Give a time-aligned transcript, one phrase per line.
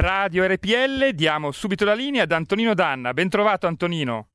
[0.00, 3.12] Radio RPL, diamo subito la linea ad Antonino Danna.
[3.12, 4.30] Ben trovato Antonino.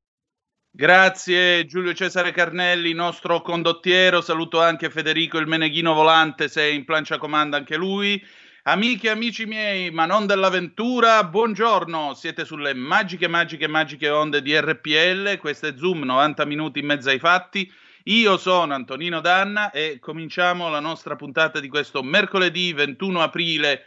[0.69, 4.21] Grazie Giulio Cesare Carnelli, nostro condottiero.
[4.21, 8.23] Saluto anche Federico il Meneghino Volante, se è in plancia comanda anche lui.
[8.67, 12.13] Amiche e amici miei, ma non dell'avventura, buongiorno.
[12.13, 15.39] Siete sulle magiche, magiche, magiche onde di RPL.
[15.39, 17.67] Questo è Zoom, 90 minuti in mezzo ai fatti.
[18.03, 23.85] Io sono Antonino Danna e cominciamo la nostra puntata di questo mercoledì 21 aprile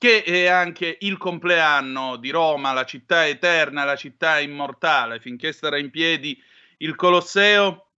[0.00, 5.20] che è anche il compleanno di Roma, la città eterna, la città immortale.
[5.20, 6.42] Finché starà in piedi
[6.78, 7.88] il Colosseo,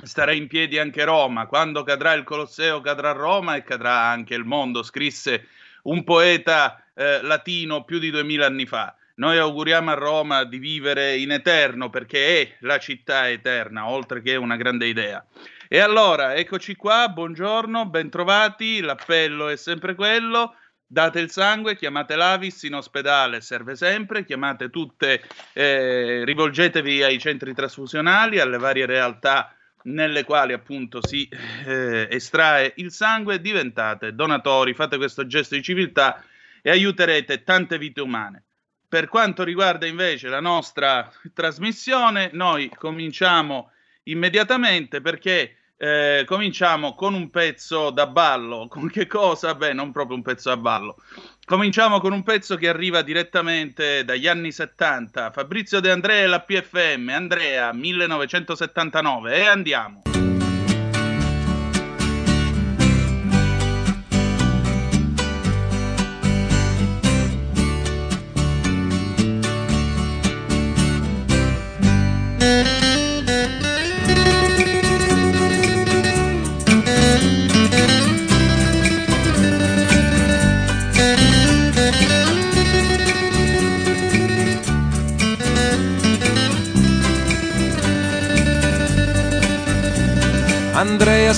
[0.00, 1.46] starà in piedi anche Roma.
[1.46, 5.48] Quando cadrà il Colosseo, cadrà Roma e cadrà anche il mondo, scrisse
[5.82, 8.94] un poeta eh, latino più di duemila anni fa.
[9.16, 14.36] Noi auguriamo a Roma di vivere in eterno perché è la città eterna, oltre che
[14.36, 15.26] una grande idea.
[15.66, 20.54] E allora, eccoci qua, buongiorno, bentrovati, l'appello è sempre quello
[20.92, 27.54] Date il sangue, chiamate l'Avis in ospedale, serve sempre, chiamate tutte, eh, rivolgetevi ai centri
[27.54, 31.28] trasfusionali, alle varie realtà nelle quali appunto si
[31.64, 36.24] eh, estrae il sangue, diventate donatori, fate questo gesto di civiltà
[36.60, 38.42] e aiuterete tante vite umane.
[38.88, 43.70] Per quanto riguarda invece la nostra trasmissione, noi cominciamo
[44.02, 48.68] immediatamente perché eh, cominciamo con un pezzo da ballo.
[48.70, 49.54] Con che cosa?
[49.54, 50.96] Beh, non proprio un pezzo da ballo.
[51.46, 55.30] Cominciamo con un pezzo che arriva direttamente dagli anni 70.
[55.32, 57.08] Fabrizio De Andrea e la PFM.
[57.08, 59.34] Andrea, 1979.
[59.34, 60.02] E andiamo.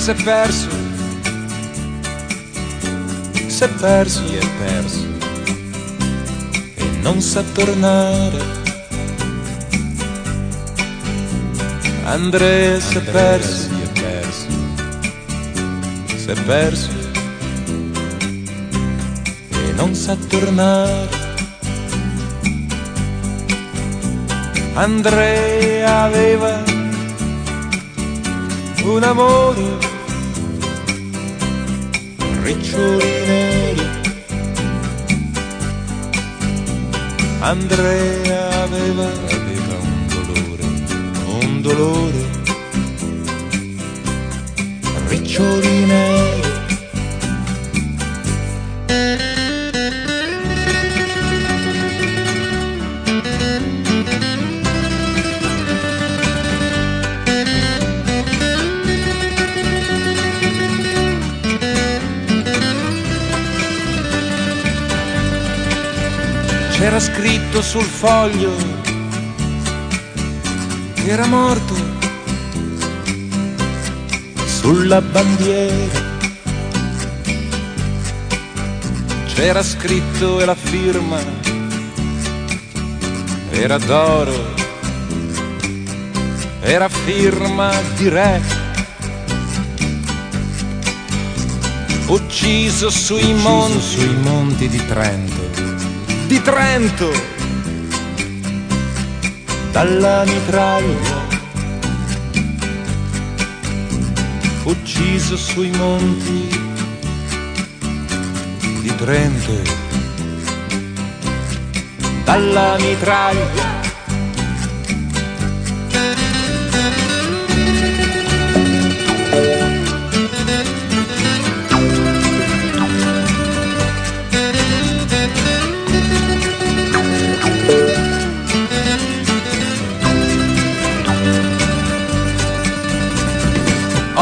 [0.03, 0.69] Andrea si è perso,
[3.47, 5.07] si è perso, si è perso.
[6.75, 8.37] E non sa tornare.
[12.03, 14.47] Andrea si è perso, si è perso,
[16.17, 16.89] si è perso.
[19.51, 21.21] E non sa tornare.
[24.73, 26.61] Andrea aveva
[28.83, 29.92] un amore,
[32.53, 33.87] riccioli neri.
[37.39, 40.63] Andrea aveva, aveva un dolore,
[41.41, 42.29] un dolore,
[45.07, 46.42] riccioli neri.
[66.93, 68.55] C'era scritto sul foglio
[71.07, 71.73] era morto
[74.45, 76.01] sulla bandiera.
[79.25, 81.17] C'era scritto e la firma
[83.49, 84.53] era d'oro,
[86.61, 88.39] era firma di re.
[92.05, 95.42] Ucciso sui, Ucciso monti, sui monti di Trento
[96.33, 97.11] di Trento
[99.71, 101.27] dalla mitraglia
[104.63, 106.47] ucciso sui monti
[108.81, 109.61] di Trento
[112.23, 113.82] dalla mitraglia.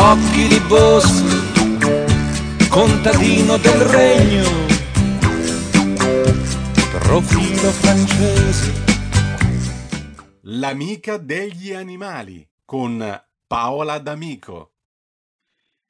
[0.03, 1.27] Occhi di bosco,
[2.69, 4.43] contadino del regno,
[6.89, 8.73] profilo francese.
[10.41, 14.71] L'amica degli animali con Paola D'Amico.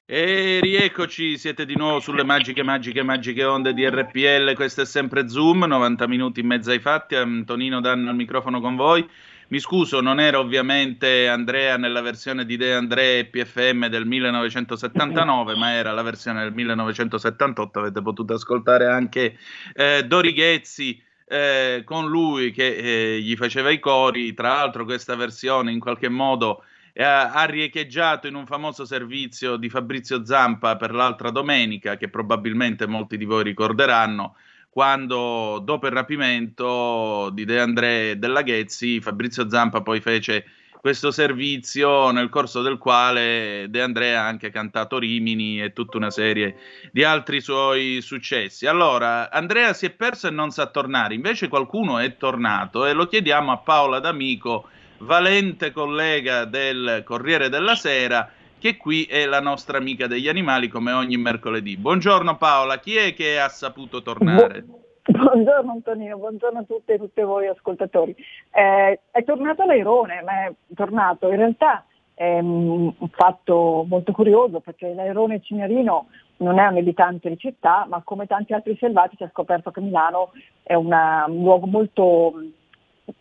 [0.06, 4.56] E rieccoci, siete di nuovo sulle magiche, magiche, magiche onde di RPL.
[4.56, 7.16] Questo è sempre Zoom, 90 minuti in mezzo ai fatti.
[7.16, 9.10] Antonino Danno al microfono con voi.
[9.52, 15.58] Mi scuso, non era ovviamente Andrea nella versione di De Andrea e PFM del 1979,
[15.58, 17.80] ma era la versione del 1978.
[17.80, 19.38] Avete potuto ascoltare anche
[19.74, 22.76] eh, Dori Ghezzi eh, con lui che
[23.16, 24.34] eh, gli faceva i cori.
[24.34, 26.64] Tra l'altro, questa versione in qualche modo
[26.94, 32.88] eh, ha riecheggiato in un famoso servizio di Fabrizio Zampa per l'altra domenica, che probabilmente
[32.88, 34.38] molti di voi ricorderanno
[34.72, 40.46] quando dopo il rapimento di De André e della Ghezzi, Fabrizio Zampa poi fece
[40.80, 46.10] questo servizio nel corso del quale De André ha anche cantato Rimini e tutta una
[46.10, 46.56] serie
[46.94, 48.66] di altri suoi successi.
[48.66, 53.08] Allora, Andrea si è perso e non sa tornare, invece qualcuno è tornato e lo
[53.08, 54.70] chiediamo a Paola D'Amico,
[55.00, 58.32] valente collega del Corriere della Sera,
[58.62, 61.78] che qui è la nostra amica degli animali come ogni mercoledì.
[61.78, 64.64] Buongiorno Paola, chi è che ha saputo tornare?
[65.02, 68.16] Buongiorno Antonino, buongiorno a tutte e tutte voi ascoltatori.
[68.52, 74.94] Eh, è tornato l'airone, ma è tornato in realtà è un fatto molto curioso perché
[74.94, 79.72] l'airone cinerino non è un abitante di città, ma come tanti altri selvatici ha scoperto
[79.72, 82.36] che Milano è una, un luogo molto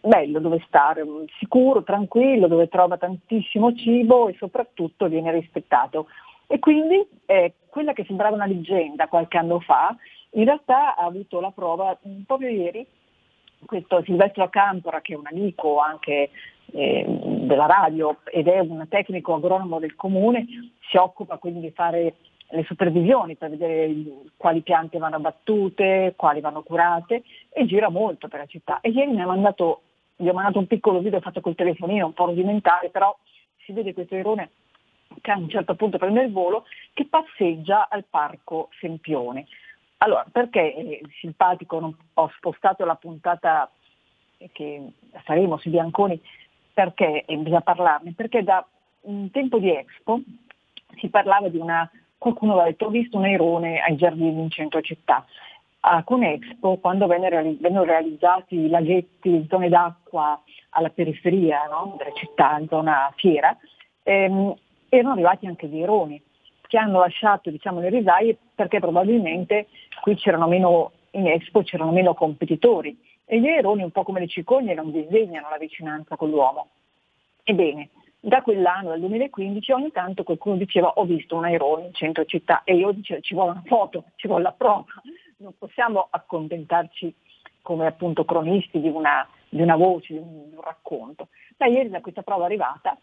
[0.00, 1.04] bello dove stare,
[1.38, 6.06] sicuro, tranquillo, dove trova tantissimo cibo e soprattutto viene rispettato.
[6.46, 9.96] E quindi eh, quella che sembrava una leggenda qualche anno fa,
[10.32, 11.96] in realtà ha avuto la prova
[12.26, 12.86] proprio ieri.
[13.64, 16.30] Questo Silvestro Campora, che è un amico anche
[16.72, 20.46] eh, della radio ed è un tecnico agronomo del comune,
[20.88, 22.14] si occupa quindi di fare
[22.50, 23.94] le supervisioni per vedere
[24.36, 28.80] quali piante vanno abbattute, quali vanno curate e gira molto per la città.
[28.80, 29.82] E ieri mi ha mandato,
[30.16, 33.16] gli ho mandato un piccolo video fatto col telefonino, un po' rudimentale, però
[33.64, 34.50] si vede questo airone
[35.20, 39.46] che a un certo punto prende il volo, che passeggia al parco Sempione.
[39.98, 43.70] Allora, perché è simpatico, ho spostato la puntata
[44.52, 44.92] che
[45.24, 46.20] faremo sui bianconi,
[46.72, 48.14] perché e bisogna parlarne?
[48.16, 48.66] Perché da
[49.02, 50.20] un tempo di Expo
[50.96, 51.88] si parlava di una
[52.20, 55.24] qualcuno ha detto ho visto un airone ai giardini in centro città.
[55.80, 57.40] A Conexpo, quando vennero
[57.84, 60.38] realizzati laghetti, zone d'acqua
[60.70, 61.94] alla periferia no?
[61.96, 63.56] della città, in zona fiera,
[64.02, 64.54] ehm,
[64.90, 66.22] erano arrivati anche dei aironi
[66.68, 69.68] che hanno lasciato diciamo, le risaie perché probabilmente
[70.02, 74.28] qui c'erano meno, in Expo c'erano meno competitori e gli aironi, un po' come le
[74.28, 76.68] cicogne, non disegnano la vicinanza con l'uomo.
[77.44, 77.88] Ebbene,
[78.20, 82.62] da quell'anno, dal 2015, ogni tanto qualcuno diceva ho visto un airone in centro città
[82.64, 84.84] e io dicevo ci vuole una foto, ci vuole la prova,
[85.38, 87.14] non possiamo accontentarci
[87.62, 91.28] come appunto cronisti di una, di una voce, di un, di un, racconto.
[91.56, 92.96] Da ieri da questa prova è arrivata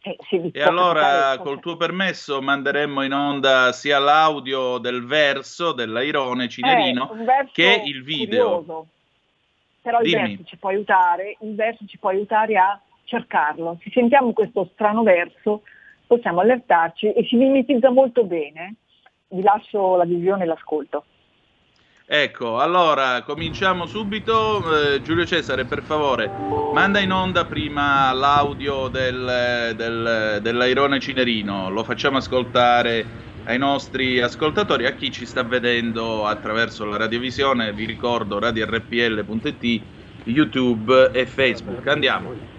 [0.00, 0.16] e,
[0.52, 7.48] e allora col tuo permesso manderemmo in onda sia l'audio del verso dell'airone cinerino eh,
[7.52, 8.58] che il video.
[8.58, 8.86] Curioso.
[9.82, 10.22] Però Dimmi.
[10.22, 13.78] il verso ci può aiutare, il verso ci può aiutare a cercarlo.
[13.82, 15.62] Se sentiamo questo strano verso
[16.06, 18.74] possiamo allertarci e si mimetizza molto bene.
[19.28, 21.04] Vi lascio la visione e l'ascolto.
[22.08, 24.62] Ecco, allora cominciamo subito.
[24.94, 26.30] Eh, Giulio Cesare, per favore,
[26.72, 33.04] manda in onda prima l'audio del, del, dell'airone cinerino, lo facciamo ascoltare
[33.46, 39.82] ai nostri ascoltatori, a chi ci sta vedendo attraverso la radiovisione, vi ricordo radiorpl.it,
[40.24, 41.86] YouTube e Facebook.
[41.88, 42.55] Andiamo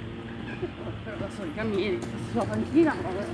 [1.57, 1.81] ก็มี
[2.33, 3.27] สอบบัญชีหลังเอาเลย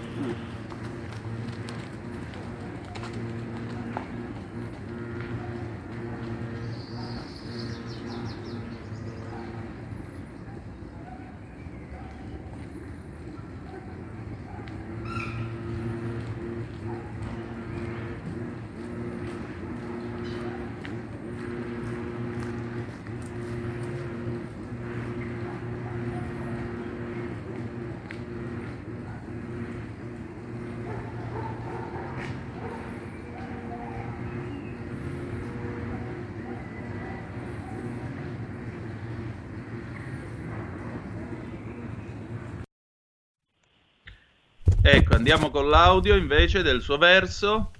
[44.86, 47.72] Ecco, andiamo con l'audio invece del suo verso.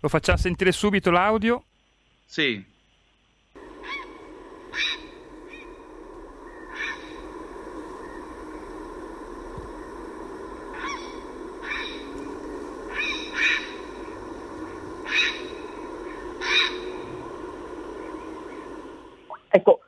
[0.00, 1.64] Lo facciamo sentire subito l'audio?
[2.26, 2.62] Sì.
[19.48, 19.80] Ecco,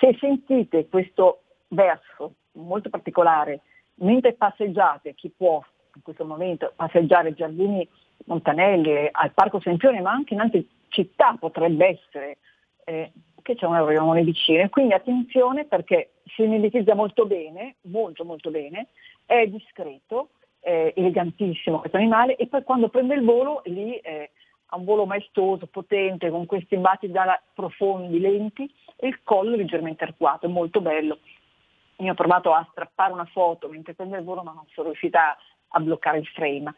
[0.00, 3.60] se sentite questo verso molto particolare
[3.96, 5.62] mentre passeggiate, chi può
[5.94, 7.86] in questo momento passeggiare ai giardini
[8.26, 12.38] Montanelli, al Parco Sempione, ma anche in altre città potrebbe essere
[12.84, 14.68] eh, che c'è un aeroleone vicino.
[14.68, 18.88] Quindi attenzione perché si mimetizza molto bene, molto molto bene,
[19.26, 20.30] è discreto,
[20.60, 24.30] è elegantissimo questo animale e poi quando prende il volo lì eh,
[24.66, 27.12] ha un volo maestoso, potente, con questi battiti
[27.52, 31.18] profondi, lenti e il collo leggermente arcuato, è molto bello.
[31.96, 35.36] Io ho provato a strappare una foto mentre prende il volo ma non sono riuscita
[35.68, 36.74] a bloccare il frame.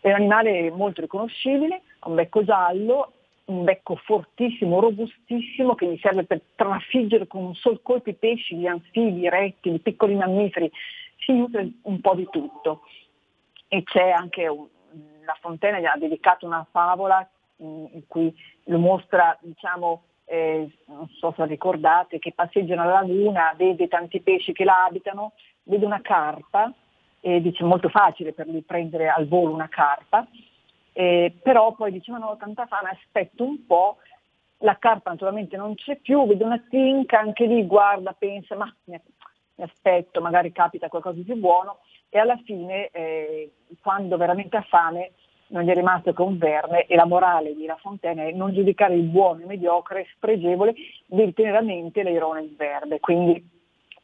[0.00, 3.12] È un animale molto riconoscibile, ha un becco giallo,
[3.44, 8.56] un becco fortissimo, robustissimo, che gli serve per trafiggere con un sol colpo i pesci,
[8.56, 10.70] gli anfibi, i rettili, i piccoli mammiferi,
[11.18, 12.82] si nutre un po' di tutto.
[13.68, 14.66] E c'è anche un,
[15.24, 21.32] la Fontana gli ha dedicato una favola in cui lo mostra, diciamo, eh, non so
[21.36, 25.32] se ricordate, che passeggia nella laguna, vede tanti pesci che la abitano,
[25.64, 26.72] vede una carpa,
[27.20, 30.26] e dice molto facile per lui prendere al volo una carpa,
[30.92, 33.98] eh, però poi dice ma no, tanta fame, aspetto un po',
[34.58, 39.00] la carpa naturalmente non c'è più, vede una tinca, anche lì guarda, pensa, ma mi
[39.56, 45.12] aspetto, magari capita qualcosa di più buono e alla fine eh, quando veramente ha fame
[45.52, 48.52] non gli è rimasto che un verme e la morale di La Fontaine è non
[48.52, 50.74] giudicare il buono, il mediocre, spregevole,
[51.06, 53.42] devi tenere a mente l'airone il verde, quindi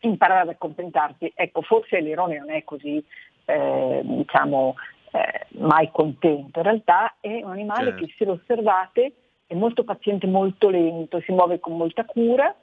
[0.00, 1.32] imparare ad accontentarsi.
[1.34, 3.02] Ecco, forse l'airone non è così,
[3.46, 4.74] eh, diciamo,
[5.12, 8.04] eh, mai contento, in realtà è un animale certo.
[8.04, 9.12] che se lo osservate
[9.46, 12.54] è molto paziente, molto lento, si muove con molta cura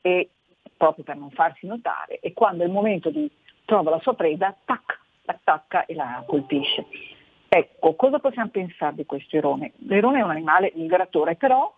[0.00, 0.30] e
[0.74, 3.30] proprio per non farsi notare e quando è il momento di
[3.66, 6.86] trova la sua preda, tac, l'attacca e la colpisce.
[7.54, 9.72] Ecco, cosa possiamo pensare di questo irone?
[9.86, 11.70] L'irone è un animale migratore, però,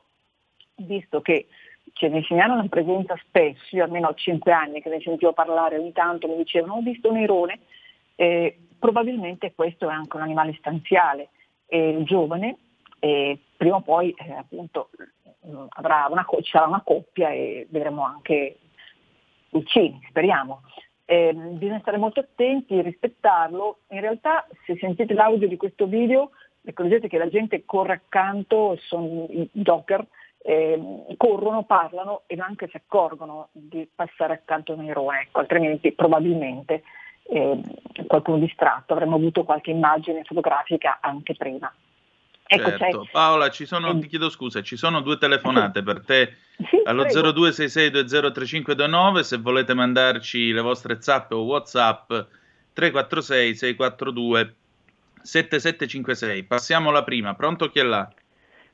[0.77, 1.49] visto che
[1.95, 5.77] ce ne segnalano una presenza spesso, io almeno ho 5 anni che ne sentivo parlare,
[5.77, 7.59] ogni tanto mi dicevano ho visto un irone,
[8.15, 11.31] eh, probabilmente questo è anche un animale stanziale,
[11.67, 12.57] è giovane
[13.01, 14.91] e prima o poi eh, appunto
[15.71, 18.59] avrà una, ci sarà una coppia e vedremo anche
[19.51, 20.63] vicini, speriamo
[21.07, 23.79] eh, bisogna stare molto attenti, rispettarlo.
[23.89, 26.31] In realtà se sentite l'audio di questo video
[26.67, 30.07] accorgete che la gente corre accanto, sono i docker,
[30.39, 35.93] eh, corrono, parlano e anche si accorgono di passare accanto a un eroe, ecco, altrimenti
[35.93, 36.83] probabilmente
[37.25, 37.61] eh,
[38.07, 41.73] qualcuno distratto, avremmo avuto qualche immagine fotografica anche prima.
[42.47, 43.09] Ecco, certo.
[43.11, 46.37] Paola, ci sono, ti chiedo scusa, ci sono due telefonate per te
[46.69, 52.13] sì, allo 0266203529 se volete mandarci le vostre zap o whatsapp
[52.75, 54.55] 346 642
[55.23, 56.43] 7756.
[56.45, 58.07] Passiamo alla prima, pronto chi è là?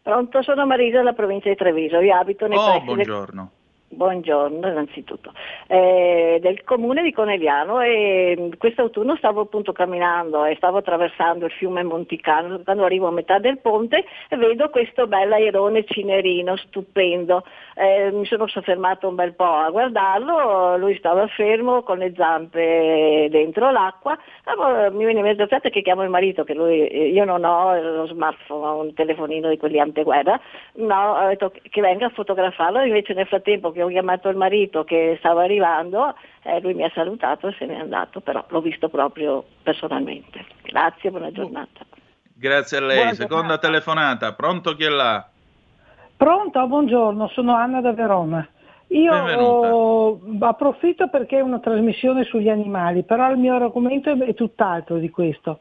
[0.03, 3.43] Pronto, sono Marisa della provincia di Treviso, io abito nei Oh, buongiorno.
[3.43, 3.51] Del
[3.93, 5.33] Buongiorno innanzitutto,
[5.67, 11.83] eh, del comune di Conegliano e quest'autunno stavo appunto camminando e stavo attraversando il fiume
[11.83, 17.45] Monticano, quando arrivo a metà del ponte vedo questo bel airone cinerino stupendo,
[17.75, 23.27] eh, mi sono soffermato un bel po' a guardarlo, lui stava fermo con le zampe
[23.29, 27.25] dentro l'acqua, allora mi viene in mente aspetta che chiamo il marito, che lui, io
[27.25, 30.41] non ho lo smartphone, ho un telefonino di quelli anteguerra,
[30.75, 34.37] no, ho detto che venga a fotografarlo, invece nel frattempo che che ho chiamato il
[34.37, 38.61] marito che stava arrivando, eh, lui mi ha salutato e se n'è andato, però l'ho
[38.61, 40.45] visto proprio personalmente.
[40.63, 41.85] Grazie, buona giornata.
[42.35, 42.97] Grazie a lei.
[42.97, 43.67] Buona Seconda giornata.
[43.67, 45.27] telefonata, pronto chi è là?
[46.17, 48.47] Pronto, buongiorno, sono Anna da Verona.
[48.89, 54.99] Io ho, approfitto perché è una trasmissione sugli animali, però il mio argomento è tutt'altro
[54.99, 55.61] di questo.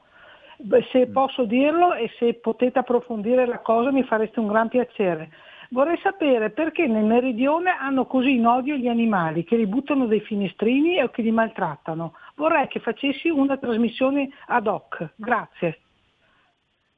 [0.91, 1.13] Se mm.
[1.13, 5.29] posso dirlo e se potete approfondire la cosa mi fareste un gran piacere.
[5.71, 10.19] Vorrei sapere perché nel meridione hanno così in odio gli animali, che li buttano dai
[10.19, 12.15] finestrini o che li maltrattano.
[12.35, 15.09] Vorrei che facessi una trasmissione ad hoc.
[15.15, 15.79] Grazie.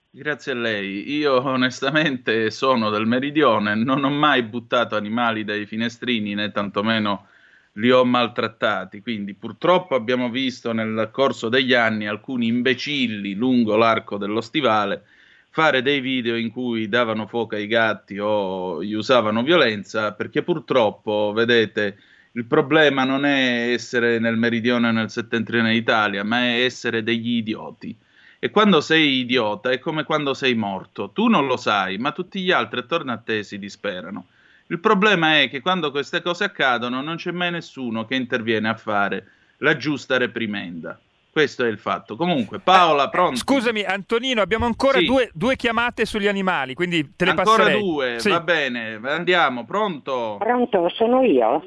[0.10, 1.12] Grazie a lei.
[1.12, 7.28] Io onestamente sono del meridione, non ho mai buttato animali dai finestrini né tantomeno
[7.74, 9.02] li ho maltrattati.
[9.02, 15.04] Quindi purtroppo abbiamo visto nel corso degli anni alcuni imbecilli lungo l'arco dello stivale
[15.52, 21.32] fare dei video in cui davano fuoco ai gatti o gli usavano violenza, perché purtroppo,
[21.36, 21.98] vedete,
[22.34, 27.36] Il problema non è essere nel meridione o nel settentrione d'Italia, ma è essere degli
[27.38, 27.94] idioti.
[28.40, 31.12] E quando sei idiota è come quando sei morto.
[31.12, 34.28] Tu non lo sai, ma tutti gli altri attorno a te si disperano.
[34.68, 38.76] Il problema è che quando queste cose accadono non c'è mai nessuno che interviene a
[38.76, 39.28] fare
[39.58, 40.98] la giusta reprimenda.
[41.32, 42.18] Questo è il fatto.
[42.18, 43.38] Comunque, Paola, pronto?
[43.38, 45.06] Scusami, Antonino, abbiamo ancora Sì.
[45.06, 47.80] due, due chiamate sugli animali, quindi te le Ancora passerei.
[47.82, 48.30] due, Sì.
[48.30, 50.36] va bene, andiamo, pronto?
[50.40, 51.66] Pronto, sono io?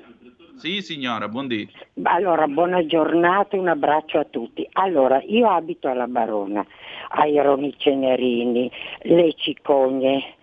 [0.56, 1.66] Sì, signora, buondì.
[2.02, 4.68] Allora, buona giornata, un abbraccio a tutti.
[4.72, 6.64] Allora, io abito alla Barona,
[7.16, 8.70] ai Roni Cenerini,
[9.02, 10.34] le cicogne.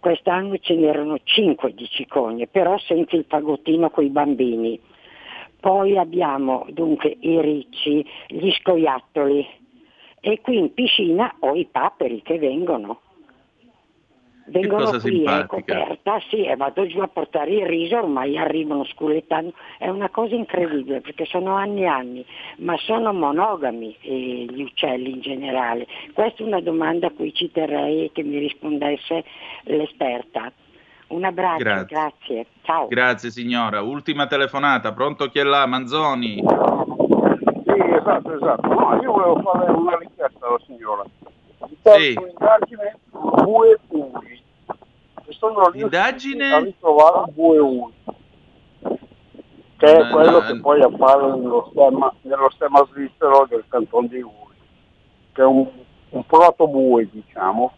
[0.00, 4.78] Quest'anno ce n'erano cinque di cicogne, però senza il fagottino coi bambini.
[5.64, 9.48] Poi abbiamo dunque i ricci, gli scoiattoli
[10.20, 13.00] e qui in piscina ho i paperi che vengono.
[14.48, 15.46] Vengono qui, è simpatica.
[15.46, 20.34] coperta, sì, e vado giù a portare il riso, ormai arrivano sculettando, è una cosa
[20.34, 22.26] incredibile perché sono anni e anni,
[22.58, 25.86] ma sono monogami eh, gli uccelli in generale.
[26.12, 29.24] Questa è una domanda a cui ci terrei che mi rispondesse
[29.62, 30.52] l'esperta.
[31.08, 31.86] Un abbraccio, Grazie.
[31.86, 32.46] grazie.
[32.62, 32.86] Ciao.
[32.88, 33.82] Grazie signora.
[33.82, 35.66] Ultima telefonata, pronto chi è là?
[35.66, 36.36] Manzoni.
[36.36, 38.68] Sì, esatto, esatto.
[38.68, 41.04] No, io volevo fare una richiesta alla signora.
[41.82, 42.14] Sì.
[42.18, 44.42] un'indagine su due uri.
[45.26, 46.52] E sono Indagine?
[46.52, 47.92] a ritrovare due uri.
[49.76, 54.06] Che è No, quello no, che poi appare nello stemma, nello stemma svizzero del canton
[54.06, 54.54] di Uri.
[55.32, 55.68] Che è un,
[56.10, 57.72] un protobue, diciamo.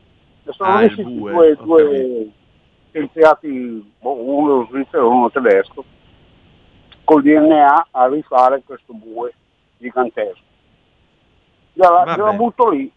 [0.44, 2.30] E sono Ah, riusciti bue, due, due
[2.96, 5.84] scienziati, boh, uno svizzero e uno tedesco,
[7.04, 9.34] col DNA a rifare questo bue
[9.76, 10.40] gigantesco.
[11.74, 12.90] Gliela, gliela butto lì.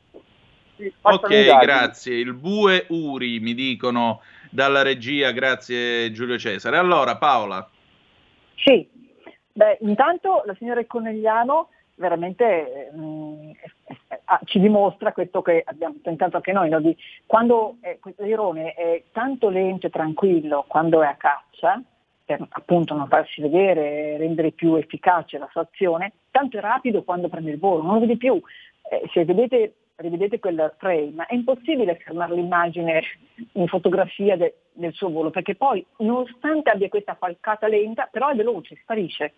[0.77, 2.15] Sì, Ok, grazie.
[2.15, 6.78] Il bue Uri, mi dicono dalla regia, grazie Giulio Cesare.
[6.78, 7.69] Allora, Paola.
[8.56, 8.89] Sì,
[9.52, 13.71] beh, intanto la signora Conegliano veramente eh, eh,
[14.30, 16.80] ah, ci dimostra questo che abbiamo tentato anche noi, no?
[16.80, 21.82] di quando eh, questo airone è tanto lento e tranquillo quando è a caccia,
[22.24, 27.28] per appunto non farsi vedere, rendere più efficace la sua azione, tanto è rapido quando
[27.28, 28.39] prende il volo, non lo vede più.
[28.92, 33.02] Eh, se vedete, rivedete quel frame, è impossibile fermare l'immagine
[33.54, 38.36] in fotografia de- del suo volo, perché poi nonostante abbia questa falcata lenta, però è
[38.36, 39.34] veloce, sparisce.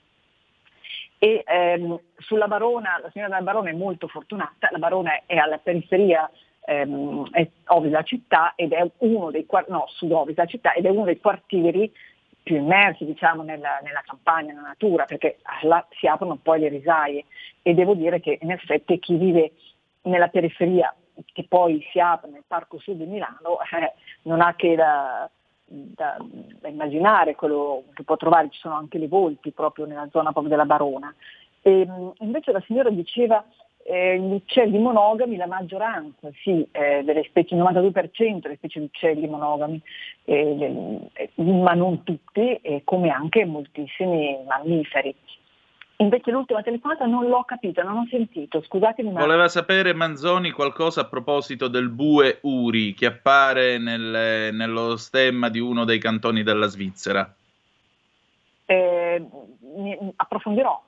[1.24, 5.60] E ehm, sulla Barona, la signora della Barona è molto fortunata, la Barona è alla
[5.60, 6.28] periferia
[6.66, 7.30] ehm,
[7.68, 11.20] ovest della città ed è uno dei no, sud-ovest della città ed è uno dei
[11.20, 11.94] quartieri
[12.42, 17.26] più immersi diciamo, nella, nella campagna, nella natura, perché là si aprono poi le risaie.
[17.62, 19.52] E devo dire che in effetti chi vive
[20.06, 20.92] nella periferia
[21.34, 25.30] che poi si apre nel Parco Sud di Milano eh, non ha che da,
[25.72, 26.18] da-
[26.60, 30.50] da immaginare quello che può trovare, ci sono anche le volpi proprio nella zona proprio
[30.50, 31.14] della Barona.
[31.62, 33.44] E, mh, invece la signora diceva
[33.84, 38.86] eh, gli uccelli monogami, la maggioranza sì, eh, delle specie, il 92% delle specie di
[38.86, 39.82] uccelli monogami,
[40.26, 45.16] eh, le- eh, ma non tutti, come anche moltissimi mammiferi.
[46.02, 49.20] Invece l'ultima telefonata non l'ho capita, non ho sentito, scusatemi ma...
[49.20, 55.60] Voleva sapere Manzoni qualcosa a proposito del bue Uri che appare nel- nello stemma di
[55.60, 57.32] uno dei cantoni della Svizzera.
[58.66, 59.28] Eh,
[60.16, 60.84] approfondirò.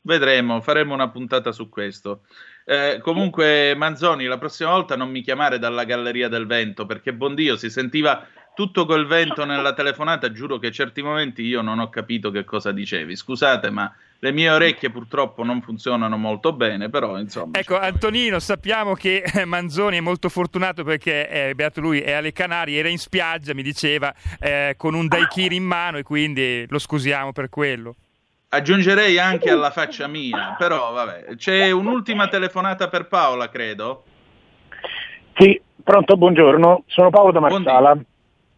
[0.00, 2.22] Vedremo, faremo una puntata su questo.
[2.64, 7.56] Eh, comunque, Manzoni, la prossima volta non mi chiamare dalla Galleria del Vento, perché Bondio
[7.56, 8.26] si sentiva
[8.60, 10.30] tutto quel vento nella telefonata.
[10.32, 13.16] Giuro che a certi momenti io non ho capito che cosa dicevi.
[13.16, 17.58] Scusate, ma le mie orecchie purtroppo non funzionano molto bene, però insomma.
[17.58, 22.32] Ecco, Antonino, sappiamo che eh, Manzoni è molto fortunato perché, eh, beato lui, è alle
[22.32, 26.78] Canarie, era in spiaggia, mi diceva, eh, con un daiquiri in mano e quindi lo
[26.78, 27.94] scusiamo per quello.
[28.50, 31.34] Aggiungerei anche alla faccia mia, però vabbè.
[31.36, 34.04] C'è un'ultima telefonata per Paola, credo.
[35.38, 37.62] Sì, pronto, buongiorno, sono Paolo da Marsala.
[37.64, 38.08] Buongiorno.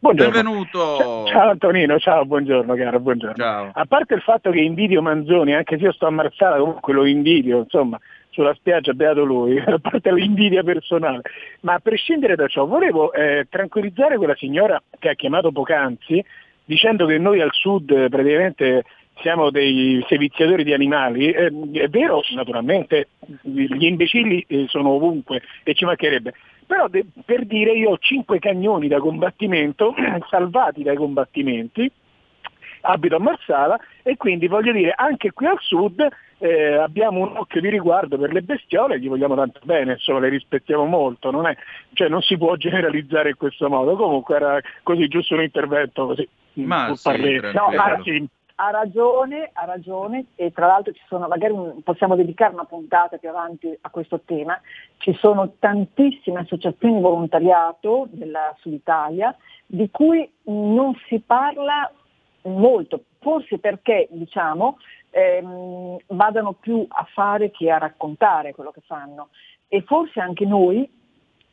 [0.03, 1.27] Benvenuto.
[1.29, 3.37] Ciao Antonino, ciao, buongiorno caro, buongiorno.
[3.37, 3.71] Ciao.
[3.73, 7.07] A parte il fatto che invidio Manzoni, anche se io sto a Marsala, comunque lo
[7.07, 11.21] invidio, insomma, sulla spiaggia beato lui, a parte l'invidia personale.
[11.61, 16.23] Ma a prescindere da ciò, volevo eh, tranquillizzare quella signora che ha chiamato poc'anzi,
[16.65, 18.83] dicendo che noi al sud eh, praticamente
[19.21, 21.31] siamo dei seviziatori di animali.
[21.31, 23.11] Eh, è vero, naturalmente,
[23.43, 26.35] gli imbecilli eh, sono ovunque e ci mancherebbe.
[26.73, 29.95] Però de- per dire io ho cinque cagnoni da combattimento,
[30.31, 31.93] salvati dai combattimenti,
[32.81, 36.09] abito a Marsala e quindi voglio dire anche qui al sud
[36.39, 40.31] eh, abbiamo un occhio di riguardo per le bestiole, gli vogliamo tanto bene, insomma le
[40.31, 41.55] rispettiamo molto, non, è,
[41.93, 46.27] cioè, non si può generalizzare in questo modo, comunque era così giusto un intervento così.
[46.55, 47.39] Ma pur sì.
[47.53, 48.27] No, anzi,
[48.63, 53.17] ha ragione, ha ragione e tra l'altro ci sono, magari un, possiamo dedicare una puntata
[53.17, 54.61] più avanti a questo tema,
[54.99, 61.91] ci sono tantissime associazioni di volontariato della Sud Italia di cui non si parla
[62.43, 64.79] molto, forse perché diciamo
[65.11, 69.31] ehm, vadano più a fare che a raccontare quello che fanno.
[69.67, 70.89] E forse anche noi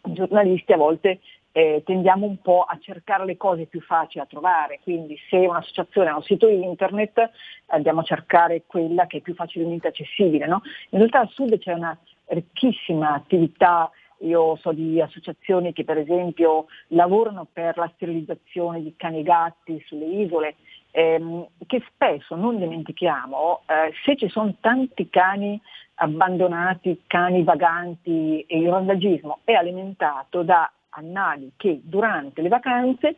[0.02, 1.20] giornalisti a volte
[1.52, 6.10] eh, tendiamo un po' a cercare le cose più facili da trovare, quindi se un'associazione
[6.10, 7.30] ha un sito internet
[7.68, 10.46] andiamo a cercare quella che è più facilmente accessibile.
[10.46, 10.62] No?
[10.90, 13.90] In realtà al sud c'è una ricchissima attività
[14.22, 19.82] io so di associazioni che per esempio lavorano per la sterilizzazione di cani e gatti
[19.86, 20.56] sulle isole,
[20.92, 25.60] ehm, che spesso non dimentichiamo, eh, se ci sono tanti cani
[25.96, 33.16] abbandonati, cani vaganti e il randagismo è alimentato da annali che durante le vacanze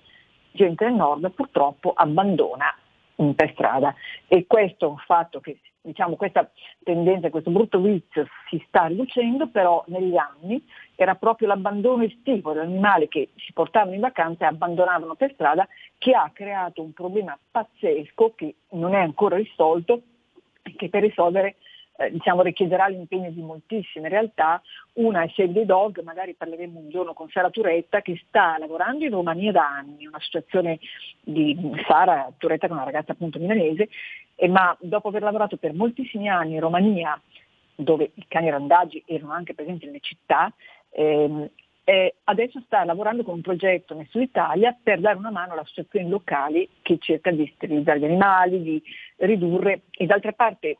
[0.51, 2.75] gente del nord purtroppo abbandona
[3.35, 3.93] per strada.
[4.27, 6.49] E questo è un fatto che diciamo, questa
[6.83, 10.63] tendenza, questo brutto vizio si sta riducendo, però negli anni
[10.95, 15.67] era proprio l'abbandono estivo degli animali che si portavano in vacanza e abbandonavano per strada
[15.97, 20.01] che ha creato un problema pazzesco che non è ancora risolto
[20.61, 21.55] e che per risolvere
[22.01, 24.61] eh, diciamo, richiederà l'impegno di moltissime realtà.
[24.93, 29.05] Una è Save the Dog, magari parleremo un giorno con Sara Turetta che sta lavorando
[29.05, 30.79] in Romania da anni, un'associazione
[31.21, 33.89] di Sara Turetta che è una ragazza appunto milanese,
[34.35, 37.19] e, ma dopo aver lavorato per moltissimi anni in Romania,
[37.75, 40.51] dove i cani randaggi erano anche presenti nelle città,
[40.89, 41.49] ehm,
[41.83, 45.61] eh, adesso sta lavorando con un progetto nel Sud Italia per dare una mano alle
[45.61, 48.83] associazioni locali che cerca di sterilizzare gli animali, di
[49.17, 50.77] ridurre e d'altra parte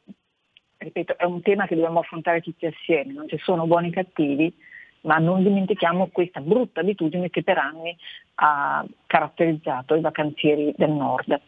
[0.82, 4.54] ripeto, è un tema che dobbiamo affrontare tutti assieme, non ci sono buoni e cattivi,
[5.02, 7.96] ma non dimentichiamo questa brutta abitudine che per anni
[8.36, 11.40] ha caratterizzato i vacanzieri del nord.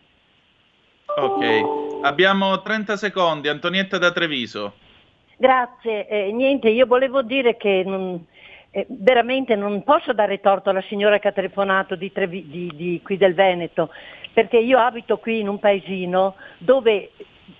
[1.15, 4.73] Ok, abbiamo 30 secondi, Antonietta da Treviso.
[5.37, 8.25] Grazie, eh, niente, io volevo dire che non,
[8.71, 13.01] eh, veramente non posso dare torto alla signora che ha telefonato di, Trevi, di, di
[13.03, 13.89] qui del Veneto,
[14.33, 17.11] perché io abito qui in un paesino dove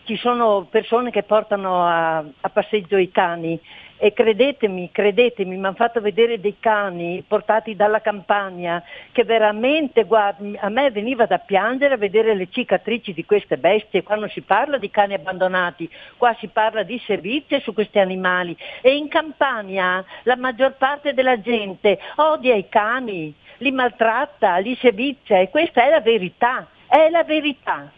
[0.04, 3.60] ci sono persone che portano a, a passeggio i cani
[3.98, 10.44] e credetemi, credetemi, mi hanno fatto vedere dei cani portati dalla campagna che veramente, guarda,
[10.60, 14.78] a me veniva da piangere a vedere le cicatrici di queste bestie quando si parla
[14.78, 20.36] di cani abbandonati, qua si parla di servizi su questi animali e in campagna la
[20.36, 26.02] maggior parte della gente odia i cani, li maltratta, li servizia e questa è la
[26.02, 27.90] verità, è la verità.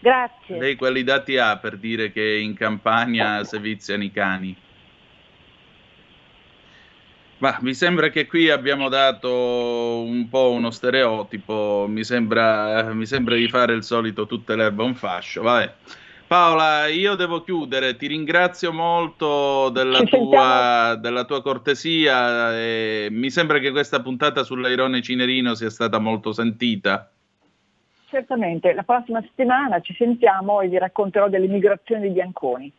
[0.00, 0.58] Grazie.
[0.58, 4.56] Lei quali dati ha per dire che in campagna seviziano i cani?
[7.38, 13.34] Ma mi sembra che qui abbiamo dato un po' uno stereotipo, mi sembra, mi sembra
[13.34, 15.74] di fare il solito tutte le erbe un fascio, vabbè.
[16.26, 23.70] Paola, io devo chiudere, ti ringrazio molto della, tua, della tua, cortesia, mi sembra che
[23.70, 27.10] questa puntata sull'Airone Cinerino sia stata molto sentita.
[28.10, 32.72] Certamente, la prossima settimana ci sentiamo e vi racconterò delle migrazioni dei bianconi.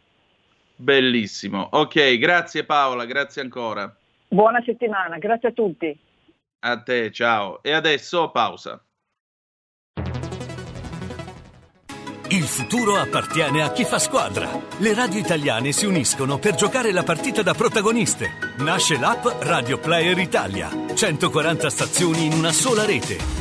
[0.76, 1.70] Bellissimo.
[1.72, 3.96] Ok, grazie Paola, grazie ancora.
[4.28, 5.98] Buona settimana, grazie a tutti.
[6.63, 7.63] A te, ciao.
[7.63, 8.84] E adesso pausa.
[12.30, 14.48] Il futuro appartiene a chi fa squadra.
[14.80, 18.28] Le radio italiane si uniscono per giocare la partita da protagoniste.
[18.60, 20.70] Nasce l'app Radio Player Italia.
[20.94, 23.40] 140 stazioni in una sola rete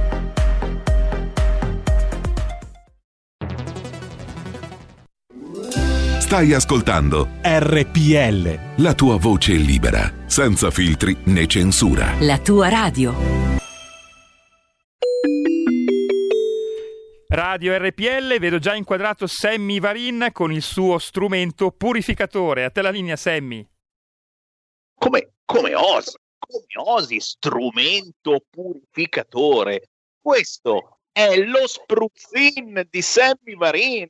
[6.31, 8.81] Stai ascoltando RPL.
[8.81, 12.15] La tua voce libera, senza filtri né censura.
[12.21, 13.13] La tua radio.
[17.27, 22.63] Radio RPL, vedo già inquadrato Sammy Varin con il suo strumento purificatore.
[22.63, 23.67] A te la linea, Sammy.
[24.97, 26.15] Come, come osi?
[26.39, 29.89] Come osi strumento purificatore?
[30.21, 34.07] Questo è lo spruzzin di Sammy Varin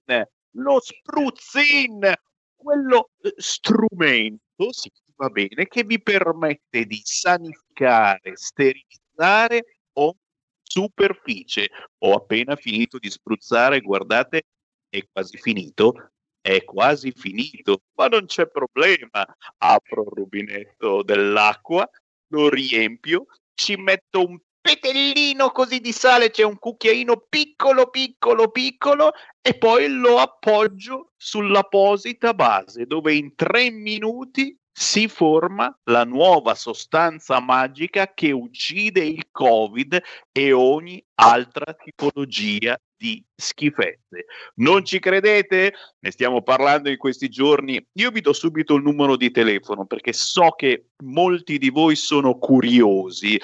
[0.56, 2.14] lo spruzzin,
[2.56, 10.18] quello eh, strumento, sì, va bene, che vi permette di sanificare, sterilizzare ogni
[10.62, 11.70] superficie.
[12.00, 14.44] Ho appena finito di spruzzare, guardate,
[14.90, 16.12] è quasi finito.
[16.42, 19.26] è quasi finito, ma non c'è problema.
[19.60, 21.88] Apro il rubinetto dell'acqua,
[22.30, 29.12] lo riempio, ci metto un petellino così di sale, c'è un cucchiaino piccolo, piccolo, piccolo
[29.41, 37.39] e poi lo appoggio sull'apposita base dove in tre minuti si forma la nuova sostanza
[37.39, 44.26] magica che uccide il Covid e ogni altra tipologia di schifezze.
[44.56, 45.74] Non ci credete?
[46.00, 47.84] Ne stiamo parlando in questi giorni.
[47.93, 52.38] Io vi do subito il numero di telefono perché so che molti di voi sono
[52.38, 53.39] curiosi.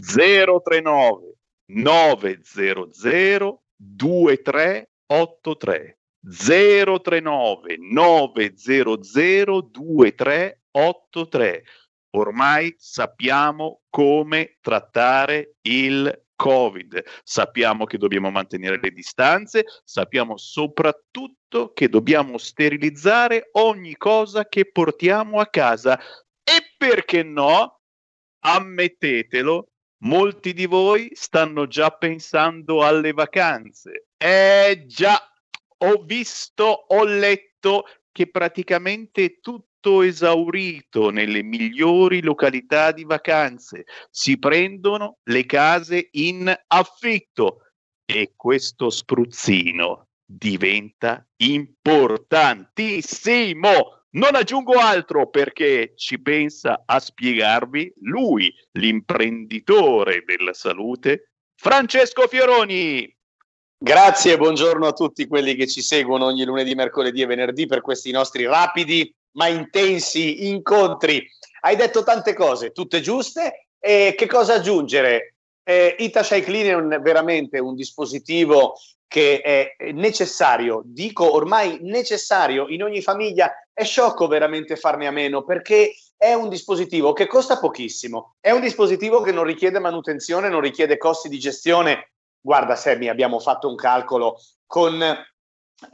[0.00, 1.34] 039
[1.66, 11.64] 900 2383 039 900 2383
[12.10, 21.88] ormai sappiamo come trattare il Covid, sappiamo che dobbiamo mantenere le distanze, sappiamo soprattutto che
[21.88, 25.98] dobbiamo sterilizzare ogni cosa che portiamo a casa.
[25.98, 27.80] E perché no,
[28.44, 34.08] ammettetelo, molti di voi stanno già pensando alle vacanze.
[34.16, 35.20] Eh già,
[35.78, 43.84] ho visto, ho letto che praticamente tutto esaurito nelle migliori località di vacanze.
[44.10, 47.62] Si prendono le case in affitto
[48.04, 54.02] e questo spruzzino diventa importantissimo.
[54.10, 63.10] Non aggiungo altro perché ci pensa a spiegarvi lui, l'imprenditore della salute, Francesco Fioroni.
[63.80, 67.80] Grazie e buongiorno a tutti quelli che ci seguono ogni lunedì, mercoledì e venerdì per
[67.80, 71.26] questi nostri rapidi ma intensi incontri.
[71.60, 73.68] Hai detto tante cose, tutte giuste.
[73.78, 75.36] E che cosa aggiungere?
[75.62, 78.74] Eh, Itasha Clean è un, veramente un dispositivo
[79.08, 83.50] che è necessario, dico ormai necessario in ogni famiglia.
[83.72, 88.60] È sciocco veramente farne a meno perché è un dispositivo che costa pochissimo, è un
[88.60, 92.10] dispositivo che non richiede manutenzione, non richiede costi di gestione.
[92.40, 95.02] Guarda Sammy, abbiamo fatto un calcolo con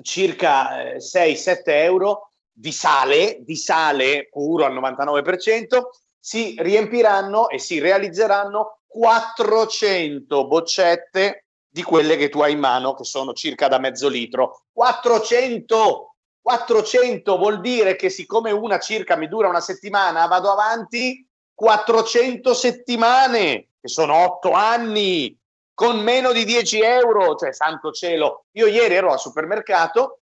[0.03, 5.83] circa 6-7 eh, euro di sale, di sale puro al 99%,
[6.18, 11.43] si riempiranno e si realizzeranno 400 boccette
[11.74, 14.66] di quelle che tu hai in mano, che sono circa da mezzo litro.
[14.72, 16.14] 400!
[16.40, 23.70] 400 vuol dire che siccome una circa mi dura una settimana, vado avanti 400 settimane,
[23.80, 25.37] che sono 8 anni,
[25.74, 28.44] con meno di 10 euro, cioè santo cielo.
[28.52, 30.20] Io ieri ero al supermercato,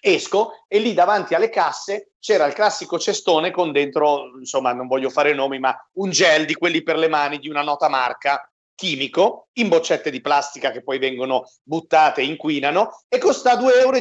[0.00, 5.10] esco e lì davanti alle casse c'era il classico cestone con dentro, insomma non voglio
[5.10, 9.48] fare nomi, ma un gel di quelli per le mani di una nota marca chimico
[9.54, 13.98] in boccette di plastica che poi vengono buttate, inquinano e costa 2,50 euro,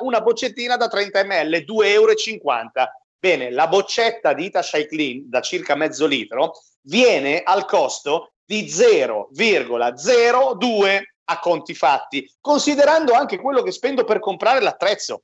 [0.00, 2.12] una boccettina da 30 ml, 2,50 euro.
[3.18, 6.52] Bene, la boccetta di Ita Clean da circa mezzo litro
[6.82, 14.60] viene al costo di 0,02 a conti fatti, considerando anche quello che spendo per comprare
[14.60, 15.22] l'attrezzo.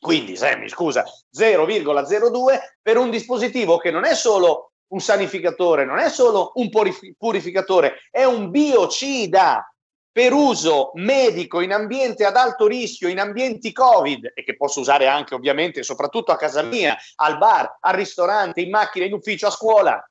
[0.00, 1.04] Quindi, Sammy, scusa,
[1.36, 6.70] 0,02 per un dispositivo che non è solo un sanificatore, non è solo un
[7.18, 9.68] purificatore, è un biocida
[10.12, 15.08] per uso medico in ambiente ad alto rischio, in ambienti Covid e che posso usare
[15.08, 19.50] anche ovviamente soprattutto a casa mia, al bar, al ristorante, in macchina, in ufficio, a
[19.50, 20.08] scuola.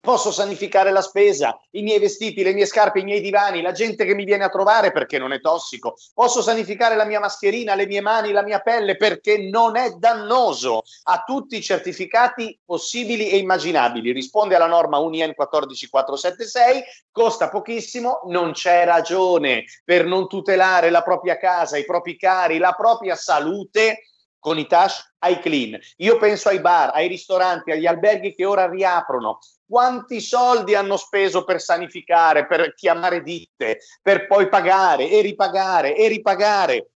[0.00, 4.04] Posso sanificare la spesa, i miei vestiti, le mie scarpe, i miei divani, la gente
[4.04, 5.96] che mi viene a trovare perché non è tossico.
[6.14, 10.82] Posso sanificare la mia mascherina, le mie mani, la mia pelle perché non è dannoso.
[11.04, 14.12] Ha tutti i certificati possibili e immaginabili.
[14.12, 21.36] Risponde alla norma UNIEN 14476, costa pochissimo, non c'è ragione per non tutelare la propria
[21.36, 24.04] casa, i propri cari, la propria salute
[24.38, 25.78] con i Tash iClean.
[25.96, 31.44] Io penso ai bar, ai ristoranti, agli alberghi che ora riaprono quanti soldi hanno speso
[31.44, 36.90] per sanificare, per chiamare ditte, per poi pagare e ripagare e ripagare.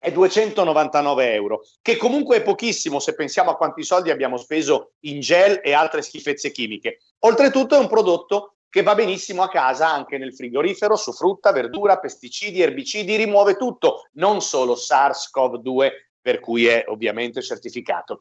[0.07, 5.19] è 299 euro, che comunque è pochissimo se pensiamo a quanti soldi abbiamo speso in
[5.19, 6.99] gel e altre schifezze chimiche.
[7.19, 11.99] Oltretutto è un prodotto che va benissimo a casa anche nel frigorifero, su frutta, verdura,
[11.99, 15.91] pesticidi, erbicidi, rimuove tutto, non solo SARS-CoV-2
[16.21, 18.19] per cui è ovviamente certificato.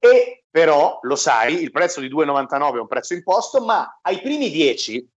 [0.00, 4.50] E però, lo sai, il prezzo di 2,99 è un prezzo imposto, ma ai primi
[4.50, 5.08] 10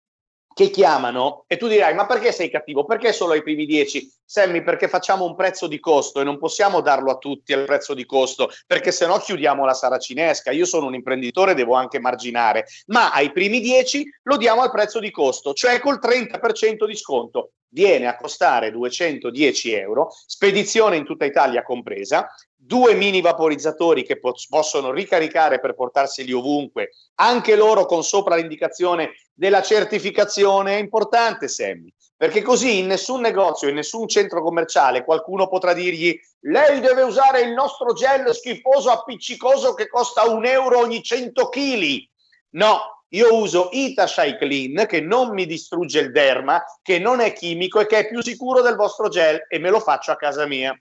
[0.58, 2.84] che chiamano e tu dirai ma perché sei cattivo?
[2.84, 4.12] Perché solo ai primi 10?
[4.26, 7.94] Sammy perché facciamo un prezzo di costo e non possiamo darlo a tutti al prezzo
[7.94, 10.50] di costo perché se no chiudiamo la saracinesca.
[10.50, 15.00] Io sono un imprenditore, devo anche marginare, ma ai primi 10 lo diamo al prezzo
[15.00, 17.52] di costo, cioè col 30% di sconto.
[17.70, 24.34] Viene a costare 210 euro, spedizione in tutta Italia compresa, due mini vaporizzatori che po-
[24.50, 30.78] possono ricaricare per portarseli ovunque, anche loro con sopra l'indicazione della certificazione.
[30.78, 36.20] È importante, Sammy, perché così in nessun negozio, in nessun centro commerciale qualcuno potrà dirgli
[36.42, 42.08] lei deve usare il nostro gel schifoso appiccicoso che costa un euro ogni 100 kg.
[42.52, 47.80] No, io uso Itashai Clean che non mi distrugge il derma, che non è chimico
[47.80, 50.76] e che è più sicuro del vostro gel e me lo faccio a casa mia.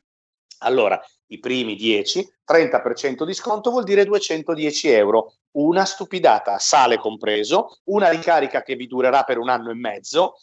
[0.59, 7.81] Allora, i primi 10, 30% di sconto vuol dire 210 euro, una stupidata, sale compreso,
[7.85, 10.35] una ricarica che vi durerà per un anno e mezzo.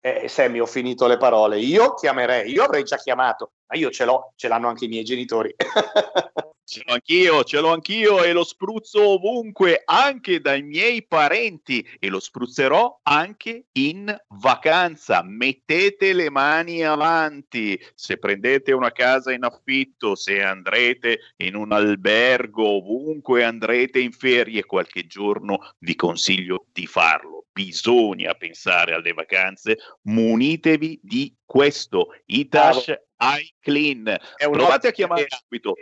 [0.00, 1.58] Eh, Sammy, ho finito le parole.
[1.58, 5.04] Io chiamerei, io avrei già chiamato, ma io ce l'ho, ce l'hanno anche i miei
[5.04, 5.54] genitori.
[6.70, 12.08] Ce l'ho anch'io, ce l'ho anch'io e lo spruzzo ovunque, anche dai miei parenti e
[12.08, 15.20] lo spruzzerò anche in vacanza.
[15.24, 17.76] Mettete le mani avanti.
[17.96, 24.64] Se prendete una casa in affitto, se andrete in un albergo, ovunque andrete in ferie
[24.64, 27.46] qualche giorno, vi consiglio di farlo.
[27.50, 32.14] Bisogna pensare alle vacanze, munitevi di questo.
[32.26, 34.16] Itash iClean.
[34.36, 35.74] Provate a chiamare subito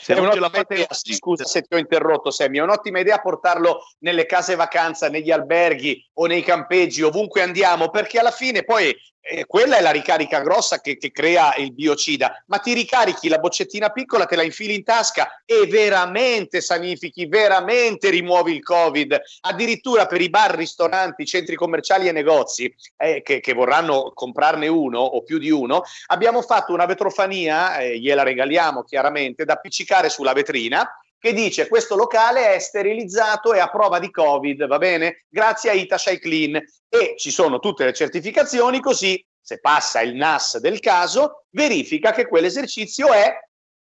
[0.00, 4.26] se la fate idea, scusa se ti ho interrotto Sammy, è un'ottima idea portarlo nelle
[4.26, 9.78] case vacanza, negli alberghi o nei campeggi, ovunque andiamo, perché alla fine poi eh, quella
[9.78, 14.26] è la ricarica grossa che, che, crea il biocida, ma ti ricarichi la boccettina piccola,
[14.26, 19.20] te la infili in tasca e veramente sanifichi, veramente rimuovi il Covid.
[19.42, 24.98] Addirittura per i bar, ristoranti, centri commerciali e negozi eh, che, che, vorranno comprarne uno
[24.98, 30.32] o più di uno, abbiamo fatto una vetrofania, eh, gliela regaliamo chiaramente, da appiccicare sulla
[30.32, 30.88] vetrina
[31.22, 35.26] che dice questo locale è sterilizzato e a prova di Covid, va bene?
[35.28, 40.58] Grazie a Itashai Clean e ci sono tutte le certificazioni così se passa il NAS
[40.58, 43.32] del caso verifica che quell'esercizio è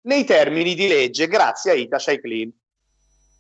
[0.03, 2.53] nei termini di legge grazie a Itashai Clean.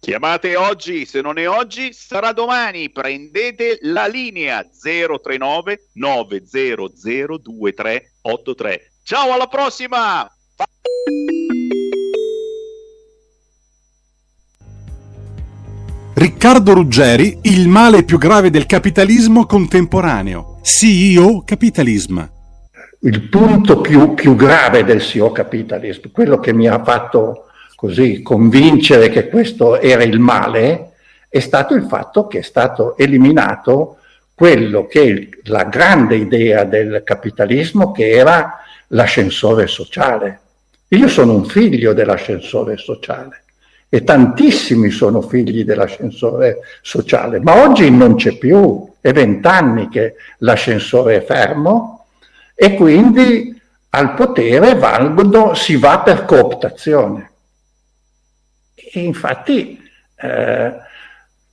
[0.00, 8.92] Chiamate oggi, se non è oggi sarà domani, prendete la linea 039 900 2383.
[9.02, 10.26] Ciao alla prossima!
[16.20, 20.58] Riccardo Ruggeri, il male più grave del capitalismo contemporaneo.
[20.60, 22.20] CEO Capitalism.
[22.98, 29.08] Il punto più, più grave del CEO Capitalism, quello che mi ha fatto così convincere
[29.08, 30.90] che questo era il male,
[31.26, 33.96] è stato il fatto che è stato eliminato
[34.34, 40.40] quello che è la grande idea del capitalismo, che era l'ascensore sociale.
[40.88, 43.44] Io sono un figlio dell'ascensore sociale
[43.92, 51.16] e tantissimi sono figli dell'ascensore sociale, ma oggi non c'è più, è vent'anni che l'ascensore
[51.16, 52.06] è fermo
[52.54, 57.30] e quindi al potere valgono, si va per cooptazione.
[58.76, 59.82] E infatti
[60.14, 60.72] eh,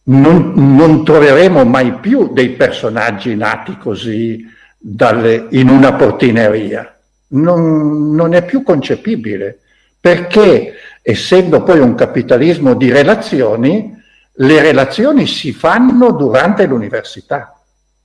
[0.04, 4.46] non, non, troveremo mai più dei personaggi nati così
[4.78, 6.96] dalle, in una portineria.
[7.30, 9.62] Non, non è più concepibile
[10.00, 10.74] perché
[11.10, 13.96] essendo poi un capitalismo di relazioni,
[14.30, 17.58] le relazioni si fanno durante l'università.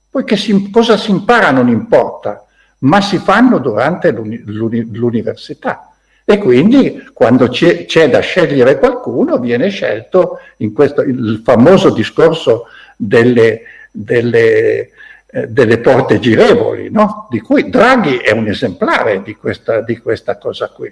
[0.09, 2.45] Poi che si, cosa si impara non importa,
[2.79, 5.91] ma si fanno durante l'uni, l'università.
[6.23, 10.39] E quindi quando c'è, c'è, da scegliere qualcuno viene scelto
[10.73, 14.91] questo, il famoso discorso delle, delle,
[15.25, 17.27] eh, delle porte girevoli, no?
[17.29, 20.89] di cui Draghi è un esemplare di questa, di questa cosa qui.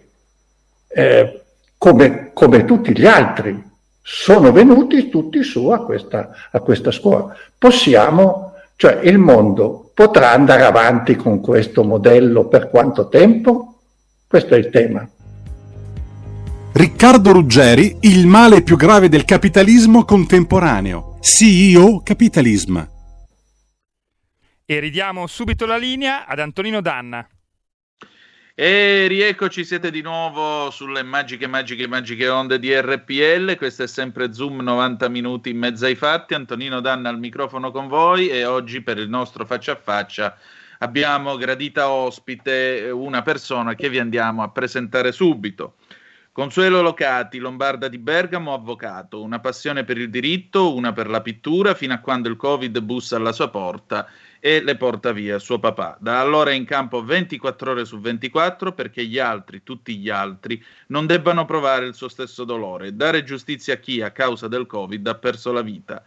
[0.89, 1.40] Eh,
[1.81, 3.59] come, come tutti gli altri,
[4.03, 7.35] sono venuti tutti su a questa, a questa scuola.
[7.57, 13.79] Possiamo, cioè il mondo potrà andare avanti con questo modello per quanto tempo?
[14.27, 15.09] Questo è il tema.
[16.73, 21.17] Riccardo Ruggeri, il male più grave del capitalismo contemporaneo.
[21.19, 22.79] CEO Capitalism.
[24.65, 27.27] E ridiamo subito la linea ad Antonino Danna.
[28.63, 33.55] E rieccoci, siete di nuovo sulle magiche, magiche, magiche onde di RPL.
[33.57, 36.35] Questo è sempre Zoom 90 minuti in mezzo ai fatti.
[36.35, 40.37] Antonino Danna al microfono con voi e oggi per il nostro faccia a faccia
[40.77, 45.77] abbiamo gradita ospite una persona che vi andiamo a presentare subito.
[46.31, 51.73] Consuelo Locati, lombarda di Bergamo, avvocato, una passione per il diritto, una per la pittura,
[51.73, 54.07] fino a quando il Covid bussa alla sua porta
[54.43, 55.95] e le porta via suo papà.
[56.01, 60.61] Da allora è in campo 24 ore su 24 perché gli altri, tutti gli altri,
[60.87, 65.07] non debbano provare il suo stesso dolore, dare giustizia a chi a causa del Covid
[65.07, 66.03] ha perso la vita.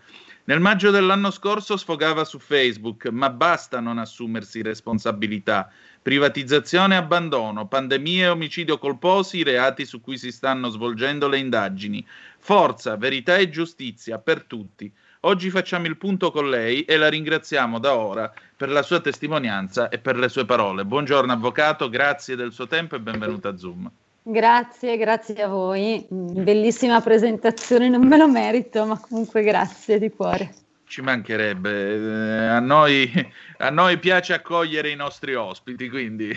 [0.47, 5.71] Nel maggio dell'anno scorso sfogava su Facebook, ma basta non assumersi responsabilità.
[6.03, 12.05] Privatizzazione e abbandono, pandemie e omicidio colposi, reati su cui si stanno svolgendo le indagini.
[12.39, 14.93] Forza, verità e giustizia per tutti.
[15.27, 19.89] Oggi facciamo il punto con lei e la ringraziamo da ora per la sua testimonianza
[19.89, 20.85] e per le sue parole.
[20.85, 23.91] Buongiorno avvocato, grazie del suo tempo e benvenuto a Zoom.
[24.23, 26.05] Grazie, grazie a voi.
[26.11, 30.64] Bellissima presentazione, non me lo merito, ma comunque grazie di cuore.
[30.95, 33.11] Ci mancherebbe, eh, a noi,
[33.59, 36.33] a noi piace accogliere i nostri ospiti, quindi.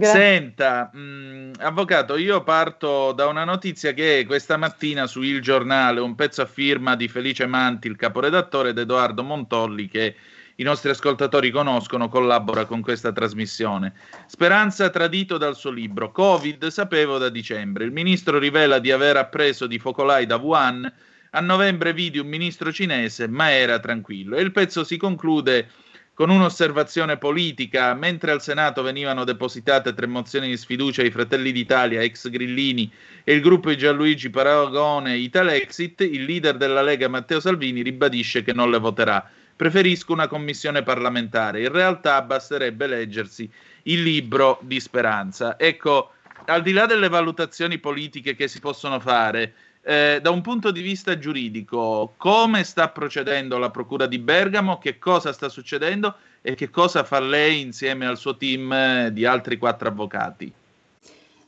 [0.00, 6.14] Senta, mh, avvocato, io parto da una notizia che questa mattina su Il Giornale, un
[6.14, 10.14] pezzo a firma di Felice Manti, il caporedattore, ed Edoardo Montolli, che
[10.54, 13.94] i nostri ascoltatori conoscono, collabora con questa trasmissione.
[14.26, 16.12] Speranza tradito dal suo libro.
[16.12, 17.82] Covid sapevo da dicembre.
[17.82, 20.92] Il ministro rivela di aver appreso di focolai da Wuhan.
[21.36, 24.36] A novembre vidi un ministro cinese, ma era tranquillo.
[24.36, 25.68] E il pezzo si conclude
[26.14, 27.92] con un'osservazione politica.
[27.94, 32.88] Mentre al Senato venivano depositate tre mozioni di sfiducia ai Fratelli d'Italia, ex Grillini
[33.24, 38.52] e il gruppo di Gianluigi Paragone Italexit, il leader della Lega Matteo Salvini ribadisce che
[38.52, 41.62] non le voterà preferisco una commissione parlamentare.
[41.62, 43.48] In realtà basterebbe leggersi
[43.84, 45.58] il libro di Speranza.
[45.58, 46.12] Ecco,
[46.46, 49.54] al di là delle valutazioni politiche che si possono fare,
[49.84, 54.98] eh, da un punto di vista giuridico, come sta procedendo la Procura di Bergamo, che
[54.98, 59.58] cosa sta succedendo e che cosa fa lei insieme al suo team eh, di altri
[59.58, 60.52] quattro avvocati?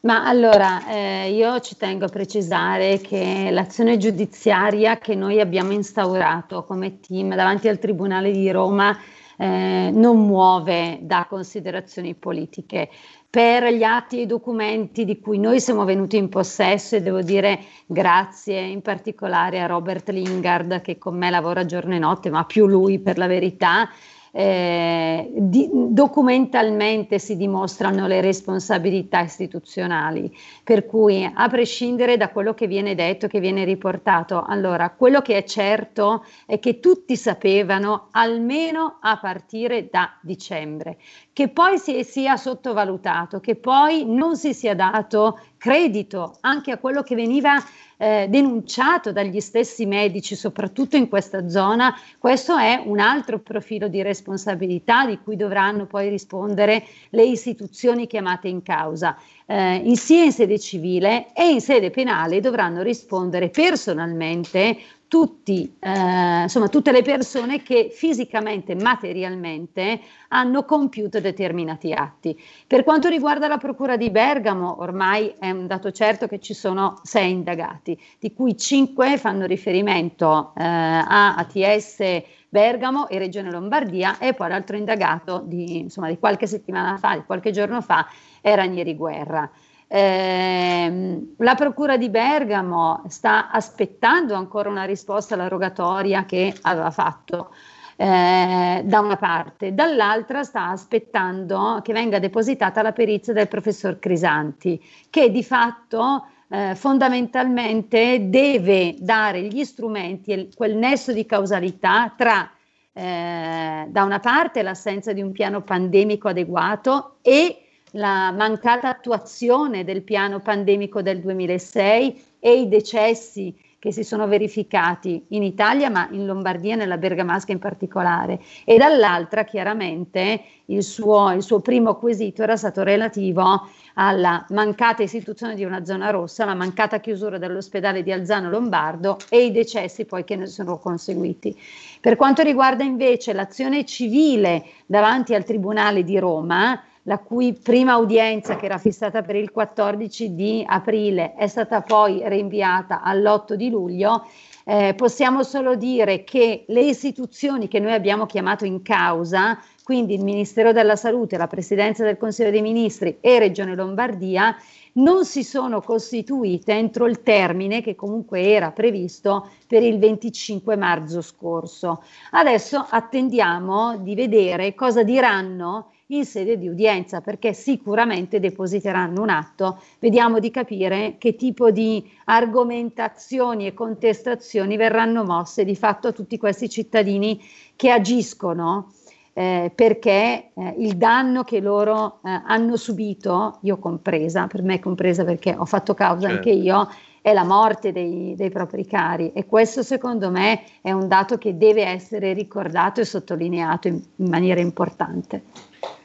[0.00, 6.62] Ma allora, eh, io ci tengo a precisare che l'azione giudiziaria che noi abbiamo instaurato
[6.62, 8.96] come team davanti al Tribunale di Roma
[9.36, 12.88] eh, non muove da considerazioni politiche.
[13.36, 17.20] Per gli atti e i documenti di cui noi siamo venuti in possesso e devo
[17.20, 22.46] dire grazie in particolare a Robert Lingard che con me lavora giorno e notte, ma
[22.46, 23.90] più lui per la verità,
[24.38, 30.30] eh, di, documentalmente si dimostrano le responsabilità istituzionali,
[30.62, 35.38] per cui a prescindere da quello che viene detto, che viene riportato, allora quello che
[35.38, 40.98] è certo è che tutti sapevano almeno a partire da dicembre,
[41.32, 47.02] che poi si sia sottovalutato, che poi non si sia dato credito anche a quello
[47.02, 47.56] che veniva
[47.96, 54.02] eh, denunciato dagli stessi medici, soprattutto in questa zona, questo è un altro profilo di
[54.02, 59.16] responsabilità di cui dovranno poi rispondere le istituzioni chiamate in causa.
[59.48, 64.76] Eh, in sia in sede civile e in sede penale dovranno rispondere personalmente
[65.08, 72.38] tutti, eh, insomma, tutte le persone che fisicamente, materialmente hanno compiuto determinati atti.
[72.66, 76.98] Per quanto riguarda la Procura di Bergamo, ormai è un dato certo che ci sono
[77.02, 84.32] sei indagati, di cui cinque fanno riferimento eh, a ATS Bergamo e Regione Lombardia e
[84.32, 88.06] poi l'altro indagato di, insomma, di qualche settimana fa, di qualche giorno fa,
[88.40, 89.50] è Ranieri Guerra.
[89.88, 97.50] Eh, la Procura di Bergamo sta aspettando ancora una risposta alla rogatoria che aveva fatto
[97.96, 104.82] eh, da una parte, dall'altra sta aspettando che venga depositata la perizia del professor Crisanti,
[105.08, 112.50] che di fatto eh, fondamentalmente deve dare gli strumenti e quel nesso di causalità tra
[112.92, 117.65] eh, da una parte l'assenza di un piano pandemico adeguato e
[117.96, 125.26] la mancata attuazione del piano pandemico del 2006 e i decessi che si sono verificati
[125.28, 128.40] in Italia, ma in Lombardia e nella Bergamasca in particolare.
[128.64, 135.54] E dall'altra, chiaramente, il suo, il suo primo quesito era stato relativo alla mancata istituzione
[135.54, 140.24] di una zona rossa, la mancata chiusura dell'ospedale di Alzano Lombardo e i decessi poi
[140.24, 141.56] che ne sono conseguiti.
[142.00, 148.56] Per quanto riguarda invece l'azione civile davanti al Tribunale di Roma, la cui prima udienza,
[148.56, 154.26] che era fissata per il 14 di aprile, è stata poi rinviata all'8 di luglio,
[154.64, 160.24] eh, possiamo solo dire che le istituzioni che noi abbiamo chiamato in causa, quindi il
[160.24, 164.56] Ministero della Salute, la Presidenza del Consiglio dei Ministri e Regione Lombardia,
[164.94, 171.20] non si sono costituite entro il termine che comunque era previsto per il 25 marzo
[171.20, 172.02] scorso.
[172.32, 179.80] Adesso attendiamo di vedere cosa diranno in sede di udienza perché sicuramente depositeranno un atto.
[179.98, 186.38] Vediamo di capire che tipo di argomentazioni e contestazioni verranno mosse di fatto a tutti
[186.38, 187.40] questi cittadini
[187.74, 188.92] che agiscono
[189.38, 195.24] eh, perché eh, il danno che loro eh, hanno subito, io compresa, per me compresa
[195.24, 196.36] perché ho fatto causa certo.
[196.36, 196.88] anche io,
[197.26, 201.56] è la morte dei, dei, propri cari e questo secondo me è un dato che
[201.56, 205.42] deve essere ricordato e sottolineato in, in maniera importante.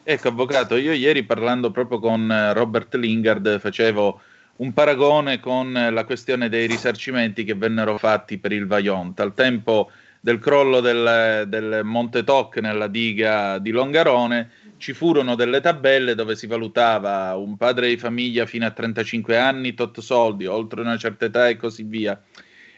[0.02, 4.20] Ecco, avvocato, io ieri parlando proprio con eh, Robert Lingard facevo
[4.56, 9.20] un paragone con la questione dei risarcimenti che vennero fatti per il Vajont.
[9.20, 9.92] Al tempo
[10.24, 16.36] del crollo del, del Monte Toc nella diga di Longarone, ci furono delle tabelle dove
[16.36, 21.26] si valutava un padre di famiglia fino a 35 anni, tot soldi, oltre una certa
[21.26, 22.22] età e così via.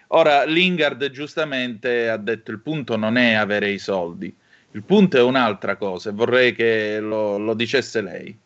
[0.08, 4.34] Ora, Lingard giustamente ha detto il punto non è avere i soldi,
[4.72, 8.38] il punto è un'altra cosa e vorrei che lo, lo dicesse lei.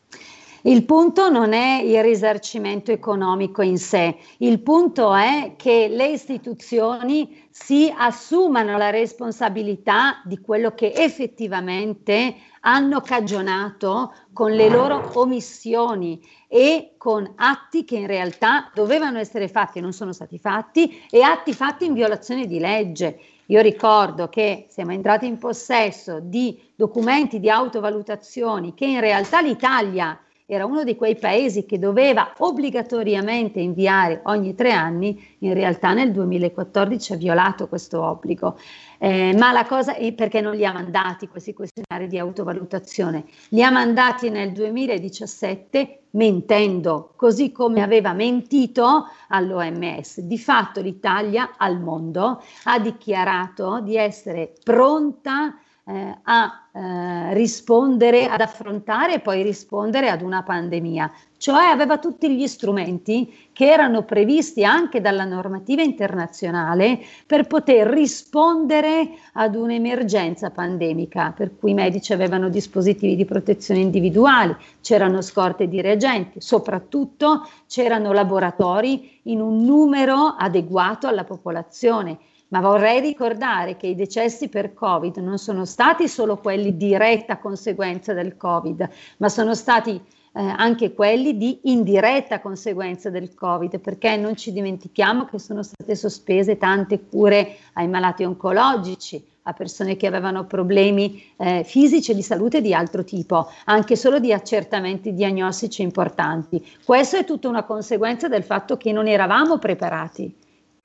[0.64, 7.47] Il punto non è il risarcimento economico in sé, il punto è che le istituzioni
[7.60, 16.93] si assumano la responsabilità di quello che effettivamente hanno cagionato con le loro omissioni e
[16.97, 21.51] con atti che in realtà dovevano essere fatti e non sono stati fatti e atti
[21.51, 23.20] fatti in violazione di legge.
[23.47, 30.18] Io ricordo che siamo entrati in possesso di documenti di autovalutazioni che in realtà l'Italia
[30.50, 36.14] era uno di quei paesi che doveva obbligatoriamente inviare ogni tre anni, in realtà nel
[36.14, 38.58] 2014 ha violato questo obbligo.
[38.98, 43.26] Eh, ma la cosa è perché non li ha mandati questi questionari di autovalutazione?
[43.50, 50.22] Li ha mandati nel 2017 mentendo, così come aveva mentito all'OMS.
[50.22, 55.58] Di fatto l'Italia al mondo ha dichiarato di essere pronta
[55.88, 62.30] eh, a eh, rispondere, ad affrontare e poi rispondere ad una pandemia, cioè aveva tutti
[62.36, 71.32] gli strumenti che erano previsti anche dalla normativa internazionale per poter rispondere ad un'emergenza pandemica,
[71.32, 78.12] per cui i medici avevano dispositivi di protezione individuali, c'erano scorte di reagenti, soprattutto c'erano
[78.12, 82.18] laboratori in un numero adeguato alla popolazione
[82.50, 88.14] ma vorrei ricordare che i decessi per Covid non sono stati solo quelli diretta conseguenza
[88.14, 90.02] del Covid, ma sono stati
[90.38, 95.95] eh, anche quelli di indiretta conseguenza del Covid, perché non ci dimentichiamo che sono state
[95.95, 102.22] sospese tante cure ai malati oncologici, a persone che avevano problemi eh, fisici e di
[102.22, 106.64] salute di altro tipo, anche solo di accertamenti diagnostici importanti.
[106.84, 110.36] Questo è tutta una conseguenza del fatto che non eravamo preparati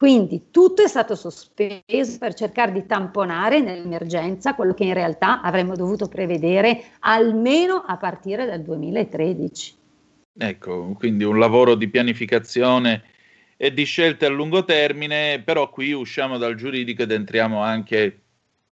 [0.03, 5.77] quindi tutto è stato sospeso per cercare di tamponare nell'emergenza quello che in realtà avremmo
[5.77, 9.75] dovuto prevedere almeno a partire dal 2013.
[10.37, 13.05] Ecco, quindi un lavoro di pianificazione
[13.57, 18.23] e di scelte a lungo termine, però qui usciamo dal giuridico ed entriamo anche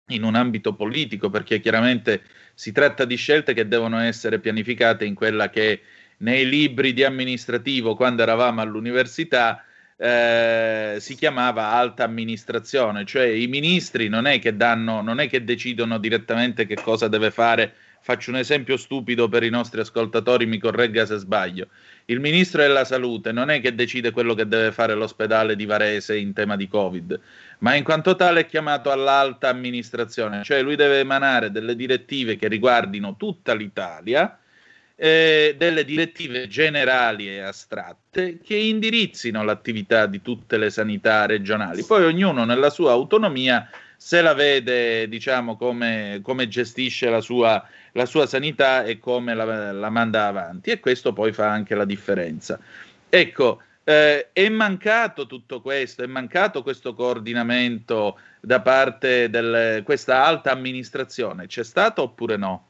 [0.06, 2.22] in un ambito politico, perché chiaramente
[2.54, 5.82] si tratta di scelte che devono essere pianificate in quella che
[6.20, 9.62] nei libri di amministrativo, quando eravamo all'università,
[10.00, 15.42] eh, si chiamava alta amministrazione, cioè i ministri non è che danno, non è che
[15.42, 17.74] decidono direttamente che cosa deve fare.
[18.00, 21.66] Faccio un esempio stupido per i nostri ascoltatori, mi corregga se sbaglio.
[22.04, 26.16] Il ministro della salute non è che decide quello che deve fare l'ospedale di Varese
[26.16, 27.20] in tema di Covid,
[27.58, 32.46] ma in quanto tale è chiamato all'alta amministrazione, cioè lui deve emanare delle direttive che
[32.46, 34.38] riguardino tutta l'Italia
[35.00, 41.84] eh, delle direttive generali e astratte che indirizzino l'attività di tutte le sanità regionali.
[41.84, 48.06] Poi ognuno nella sua autonomia se la vede, diciamo, come, come gestisce la sua, la
[48.06, 50.70] sua, sanità e come la, la, manda avanti.
[50.70, 52.58] E questo poi fa anche la differenza.
[53.08, 60.50] Ecco, eh, è mancato tutto questo, è mancato questo coordinamento da parte di questa alta
[60.50, 61.46] amministrazione.
[61.46, 62.67] C'è stato oppure no?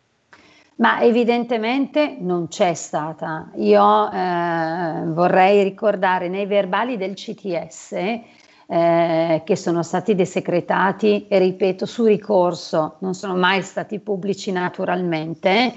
[0.79, 3.51] Ma evidentemente non c'è stata.
[3.57, 11.85] Io eh, vorrei ricordare nei verbali del CTS eh, che sono stati desecretati e ripeto
[11.85, 15.75] su ricorso, non sono mai stati pubblici naturalmente,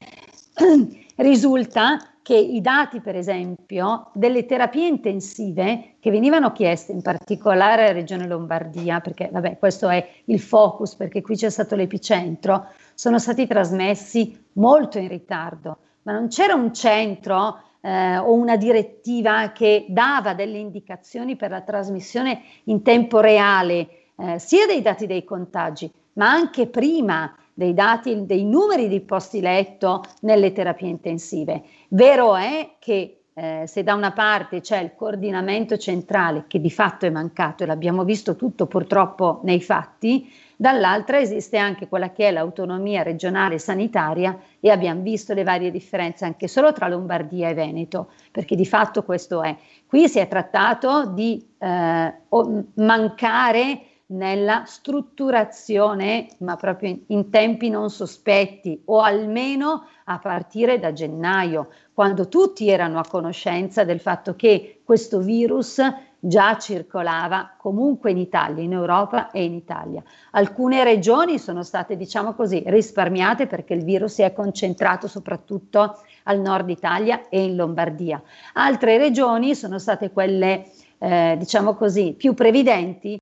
[1.15, 7.93] risulta che i dati, per esempio, delle terapie intensive che venivano chieste, in particolare alla
[7.93, 13.47] Regione Lombardia, perché vabbè, questo è il focus, perché qui c'è stato l'epicentro, sono stati
[13.47, 20.33] trasmessi molto in ritardo, ma non c'era un centro eh, o una direttiva che dava
[20.33, 26.29] delle indicazioni per la trasmissione in tempo reale, eh, sia dei dati dei contagi, ma
[26.29, 31.63] anche prima dei dati, dei numeri di posti letto nelle terapie intensive.
[31.89, 37.05] Vero è che eh, se da una parte c'è il coordinamento centrale che di fatto
[37.05, 42.31] è mancato e l'abbiamo visto tutto purtroppo nei fatti, dall'altra esiste anche quella che è
[42.31, 48.09] l'autonomia regionale sanitaria e abbiamo visto le varie differenze anche solo tra Lombardia e Veneto,
[48.31, 49.55] perché di fatto questo è.
[49.87, 52.13] Qui si è trattato di eh,
[52.75, 53.81] mancare
[54.11, 62.27] nella strutturazione, ma proprio in, tempi non sospetti, o almeno a partire da gennaio, quando
[62.27, 65.81] tutti erano a conoscenza del fatto che questo virus
[66.23, 70.03] già circolava comunque in Italia, in Europa e in Italia.
[70.31, 76.39] Alcune regioni sono state, diciamo così, risparmiate perché il virus si è concentrato soprattutto al
[76.39, 78.21] nord Italia e in Lombardia.
[78.53, 83.19] Altre regioni sono state quelle, eh, diciamo così, più previdenti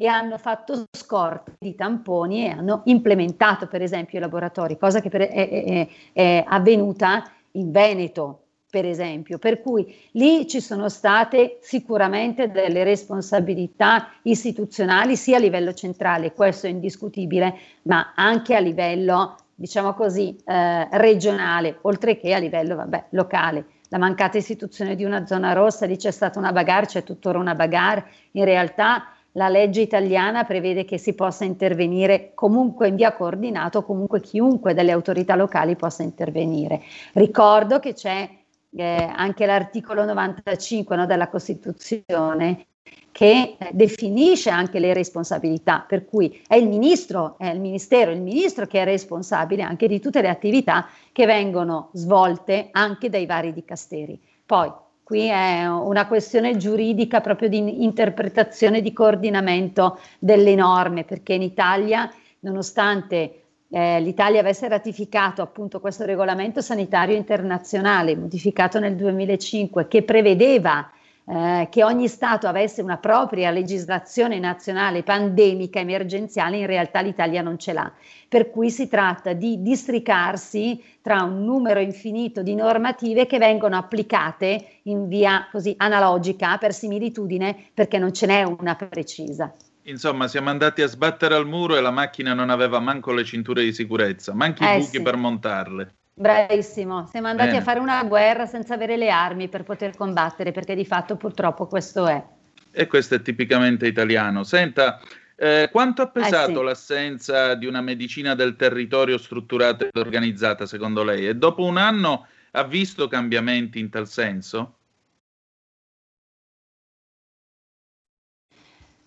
[0.00, 5.10] e hanno fatto scorte di tamponi e hanno implementato per esempio i laboratori, cosa che
[5.10, 11.58] per, è, è, è avvenuta in Veneto, per esempio, per cui lì ci sono state
[11.60, 19.36] sicuramente delle responsabilità istituzionali sia a livello centrale, questo è indiscutibile, ma anche a livello,
[19.54, 23.66] diciamo così, eh, regionale, oltre che a livello vabbè, locale.
[23.88, 27.54] La mancata istituzione di una zona rossa, lì c'è stata una bagarre, c'è tuttora una
[27.54, 33.84] bagarre, in realtà la legge italiana prevede che si possa intervenire comunque in via coordinato,
[33.84, 36.82] comunque chiunque delle autorità locali possa intervenire.
[37.12, 38.28] Ricordo che c'è
[38.76, 42.66] eh, anche l'articolo 95 no, della Costituzione
[43.12, 48.20] che eh, definisce anche le responsabilità, per cui è il ministro, è il ministero, il
[48.20, 53.52] ministro che è responsabile anche di tutte le attività che vengono svolte anche dai vari
[53.52, 54.20] dicasteri.
[54.46, 54.70] Poi
[55.10, 62.08] qui è una questione giuridica proprio di interpretazione, di coordinamento delle norme, perché in Italia,
[62.40, 70.88] nonostante eh, l'Italia avesse ratificato appunto questo regolamento sanitario internazionale modificato nel 2005 che prevedeva
[71.30, 77.56] eh, che ogni Stato avesse una propria legislazione nazionale pandemica emergenziale, in realtà l'Italia non
[77.56, 77.92] ce l'ha.
[78.28, 84.80] Per cui si tratta di districarsi tra un numero infinito di normative che vengono applicate
[84.84, 89.54] in via così analogica per similitudine perché non ce n'è una precisa.
[89.82, 93.62] Insomma, siamo andati a sbattere al muro e la macchina non aveva manco le cinture
[93.62, 95.02] di sicurezza, manchi i eh buchi sì.
[95.02, 95.94] per montarle.
[96.20, 97.60] Bravissimo, siamo andati Bene.
[97.60, 101.66] a fare una guerra senza avere le armi per poter combattere, perché di fatto purtroppo
[101.66, 102.22] questo è.
[102.70, 104.44] E questo è tipicamente italiano.
[104.44, 105.00] Senta,
[105.34, 106.62] eh, quanto ha pesato eh sì.
[106.62, 111.26] l'assenza di una medicina del territorio strutturata ed organizzata, secondo lei?
[111.26, 114.79] E dopo un anno ha visto cambiamenti in tal senso?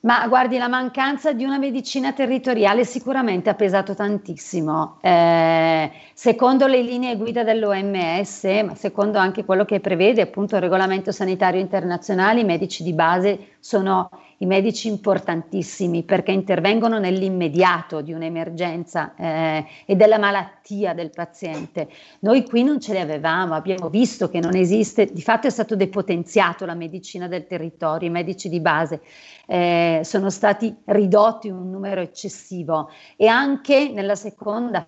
[0.06, 4.98] Ma guardi, la mancanza di una medicina territoriale sicuramente ha pesato tantissimo.
[5.00, 11.14] Eh, secondo le linee guida dell'OMS, ma secondo anche quello che prevede appunto il regolamento
[11.14, 14.10] sanitario internazionale, i medici di base sono
[14.44, 21.88] i medici importantissimi perché intervengono nell'immediato di un'emergenza eh, e della malattia del paziente.
[22.20, 25.78] Noi qui non ce li avevamo, abbiamo visto che non esiste, di fatto è stato
[25.78, 29.02] depotenziato la medicina del territorio, i medici di base
[29.48, 34.86] eh, sono stati ridotti un numero eccessivo e anche nella seconda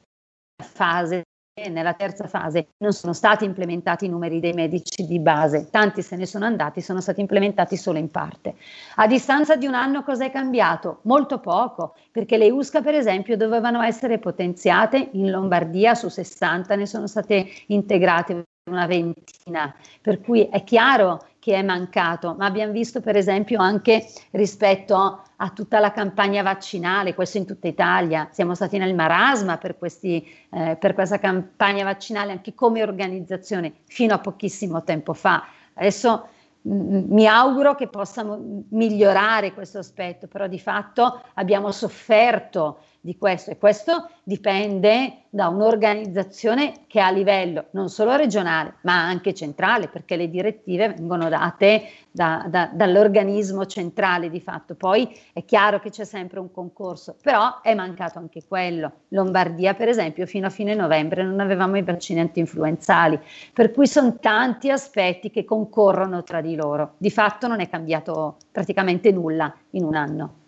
[0.62, 1.24] fase
[1.70, 6.18] nella terza fase non sono stati implementati i numeri dei medici di base, tanti se
[6.18, 8.56] ne sono andati, sono stati implementati solo in parte.
[8.96, 11.00] A distanza di un anno cos'è cambiato?
[11.04, 16.86] Molto poco, perché le USCA per esempio dovevano essere potenziate in Lombardia su 60, ne
[16.86, 23.02] sono state integrate una ventina, per cui è chiaro che è mancato, ma abbiamo visto
[23.02, 28.80] per esempio anche rispetto a tutta la campagna vaccinale, questo in tutta Italia, siamo stati
[28.80, 34.84] nel marasma per, questi, eh, per questa campagna vaccinale anche come organizzazione fino a pochissimo
[34.84, 35.46] tempo fa.
[35.76, 36.30] Adesso
[36.64, 43.58] mi auguro che possano migliorare questo aspetto, però di fatto abbiamo sofferto di questo e
[43.60, 50.28] questo dipende da un'organizzazione che a livello non solo regionale ma anche centrale perché le
[50.28, 54.74] direttive vengono date da, da, dall'organismo centrale di fatto.
[54.74, 58.92] Poi è chiaro che c'è sempre un concorso, però è mancato anche quello.
[59.10, 63.20] Lombardia per esempio fino a fine novembre non avevamo i vaccini anti-influenzali,
[63.54, 66.96] per cui sono tanti aspetti che concorrono tra di loro.
[66.98, 70.45] Di fatto non è cambiato praticamente nulla in un anno.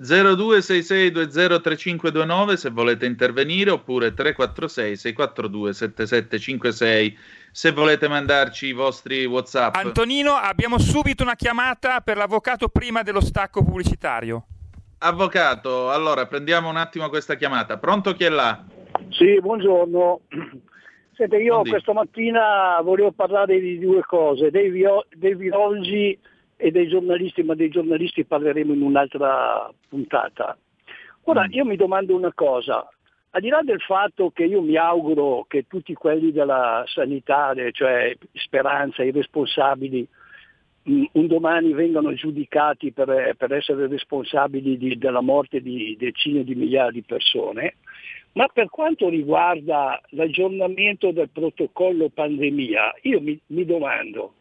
[0.00, 7.18] 0266203529 se volete intervenire oppure 346 642 7756
[7.50, 13.20] se volete mandarci i vostri whatsapp Antonino abbiamo subito una chiamata per l'avvocato prima dello
[13.20, 14.46] stacco pubblicitario
[15.04, 17.76] Avvocato, allora prendiamo un attimo questa chiamata.
[17.76, 18.62] Pronto chi è là?
[19.08, 20.20] Sì, buongiorno.
[21.16, 21.70] Sente, io Buondì.
[21.70, 26.16] questa mattina volevo parlare di due cose, dei, vio- dei virologi
[26.62, 30.56] e dei giornalisti, ma dei giornalisti parleremo in un'altra puntata.
[31.22, 31.52] Ora, mm.
[31.52, 32.88] io mi domando una cosa,
[33.30, 38.16] al di là del fatto che io mi auguro che tutti quelli della sanità, cioè
[38.34, 40.06] Speranza, i responsabili,
[40.88, 46.54] mm, un domani vengano giudicati per, per essere responsabili di, della morte di decine di
[46.54, 47.78] migliaia di persone,
[48.34, 54.34] ma per quanto riguarda l'aggiornamento del protocollo pandemia, io mi, mi domando,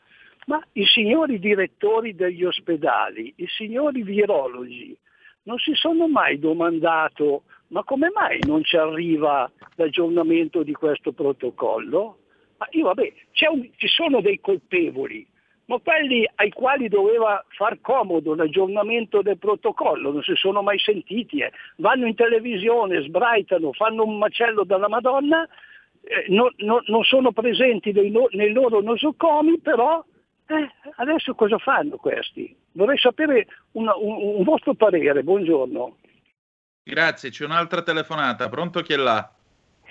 [0.47, 4.97] ma i signori direttori degli ospedali, i signori virologi,
[5.43, 12.17] non si sono mai domandato ma come mai non ci arriva l'aggiornamento di questo protocollo?
[12.57, 13.13] Ma io vabbè,
[13.49, 15.25] un, ci sono dei colpevoli,
[15.65, 21.39] ma quelli ai quali doveva far comodo l'aggiornamento del protocollo non si sono mai sentiti,
[21.39, 21.51] eh.
[21.77, 25.47] vanno in televisione, sbraitano, fanno un macello dalla Madonna,
[26.03, 30.03] eh, no, no, non sono presenti nei, nei loro nosocomi, però
[30.47, 32.55] eh, adesso cosa fanno questi?
[32.73, 35.97] Vorrei sapere una, un, un, vostro parere, buongiorno.
[36.83, 39.31] Grazie, c'è un'altra telefonata, pronto chi è là?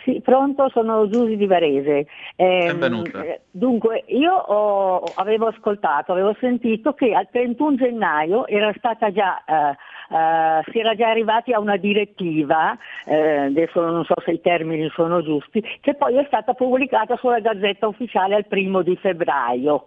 [0.05, 2.07] Sì, pronto, sono Giusy di Varese.
[2.37, 3.23] Eh, Benvenuta.
[3.51, 9.77] Dunque, io ho, avevo ascoltato, avevo sentito che al 31 gennaio era stata già, eh,
[10.15, 14.89] eh, si era già arrivati a una direttiva, eh, adesso non so se i termini
[14.95, 19.87] sono giusti, che poi è stata pubblicata sulla Gazzetta Ufficiale al primo di febbraio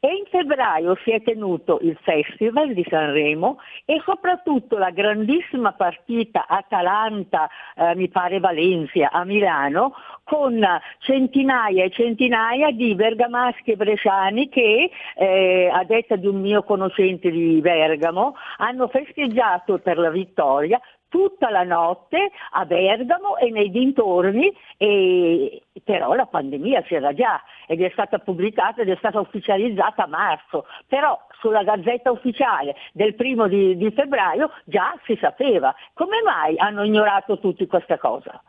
[0.00, 6.46] e in febbraio si è tenuto il Festival di Sanremo e soprattutto la grandissima partita
[6.46, 9.94] Atalanta, eh, mi pare Valencia, a Milano,
[10.24, 10.60] con
[10.98, 17.30] centinaia e centinaia di bergamaschi e bresciani che, eh, a detta di un mio conoscente
[17.30, 20.80] di Bergamo, hanno festeggiato per la vittoria
[21.16, 27.80] tutta la notte a Bergamo e nei dintorni, e, però la pandemia c'era già ed
[27.80, 33.48] è stata pubblicata ed è stata ufficializzata a marzo, però sulla gazzetta ufficiale del primo
[33.48, 35.74] di, di febbraio già si sapeva.
[35.94, 38.42] Come mai hanno ignorato tutti questa cosa?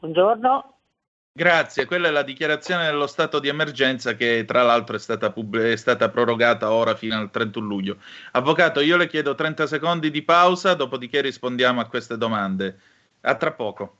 [0.00, 0.79] Buongiorno.
[1.32, 5.56] Grazie, quella è la dichiarazione dello stato di emergenza che tra l'altro è stata, pub-
[5.58, 7.98] è stata, prorogata ora fino al 31 luglio.
[8.32, 12.78] Avvocato, io le chiedo 30 secondi di pausa, dopodiché rispondiamo a queste domande.
[13.22, 13.99] A tra poco.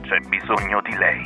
[0.11, 1.23] c'è bisogno di lei.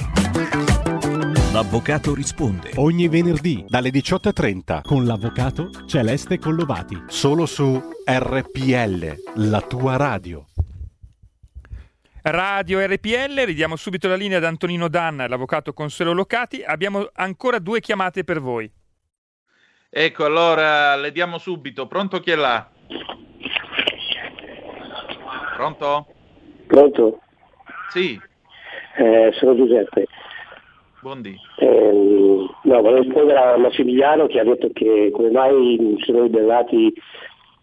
[1.51, 9.95] L'avvocato risponde ogni venerdì dalle 18.30 con l'avvocato Celeste Collovati, solo su RPL, la tua
[9.95, 10.45] radio.
[12.21, 16.61] Radio RPL, ridiamo subito la linea ad Antonino Danna, l'avvocato Consuelo Locati.
[16.61, 18.71] Abbiamo ancora due chiamate per voi.
[19.89, 21.87] Ecco, allora le diamo subito.
[21.87, 22.69] Pronto chi è là?
[25.55, 26.07] Pronto?
[26.67, 27.21] Pronto?
[27.89, 28.33] Sì.
[28.97, 30.07] Eh, sono Giuseppe.
[31.01, 31.35] Buondì.
[31.57, 36.93] Eh, no, volevo rispondere a Massimiliano che ha detto che come mai sono ribellati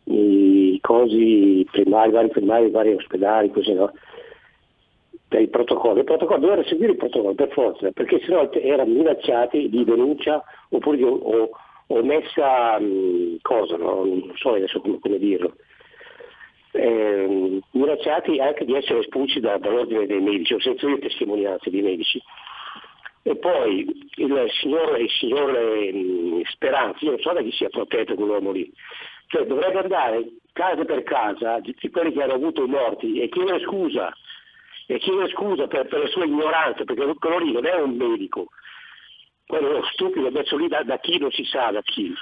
[0.05, 3.93] i cosi primari, i vari primari, i vari ospedali, così no?
[5.27, 6.01] Per il protocollo.
[6.01, 10.97] Il protocollo doveva seguire il protocollo per forza, perché sennò erano minacciati di denuncia oppure
[10.99, 11.51] di, o,
[11.87, 14.05] o messa mh, cosa, no?
[14.05, 15.55] non so adesso come, come dirlo
[16.73, 21.83] eh, minacciati anche di essere espulsi da, dall'ordine dei medici, o senza dire testimonianze di
[21.83, 22.23] medici.
[23.25, 28.15] E poi il signore, il signore mh, Speranzi, io non so da chi sia protetto
[28.15, 28.73] quell'uomo lì,
[29.29, 33.61] cioè dovrebbe andare casa per casa di quelli che hanno avuto i morti e chiedere
[33.61, 34.13] scusa,
[34.87, 38.49] e chiedere scusa per, per la sua ignoranza, perché quello lì non è un medico,
[39.47, 42.13] quello è uno stupido messo lì da, da chi non si sa, da chi.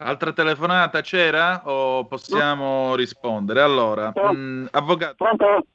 [0.00, 3.60] Altra telefonata c'era o possiamo rispondere?
[3.62, 5.16] Allora, mh, avvocato.
[5.16, 5.66] Pronto?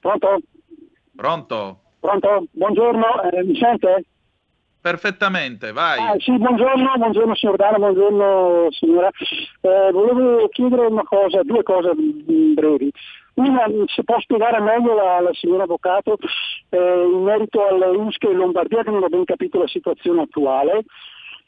[0.00, 0.40] Pronto?
[1.14, 1.80] Pronto?
[2.00, 2.46] Pronto?
[2.52, 4.04] Buongiorno, eh, mi sente?
[4.80, 5.98] Perfettamente, vai.
[6.00, 9.10] Ah, sì, buongiorno, buongiorno signor Dano, buongiorno signora.
[9.60, 12.90] Eh, volevo chiedere una cosa, due cose mh, brevi.
[13.34, 16.16] Una, se può spiegare meglio la, la signora Avvocato
[16.70, 16.78] eh,
[17.12, 20.84] in merito alle USCE in Lombardia che non ho ben capito la situazione attuale.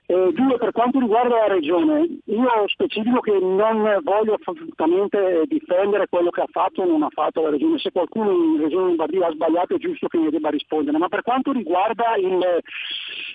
[0.06, 6.28] Eh, due, per quanto riguarda la regione, io specifico che non voglio assolutamente difendere quello
[6.28, 9.32] che ha fatto o non ha fatto la regione, se qualcuno in regione Lombardia ha
[9.32, 12.38] sbagliato è giusto che mi debba rispondere, ma per quanto riguarda il,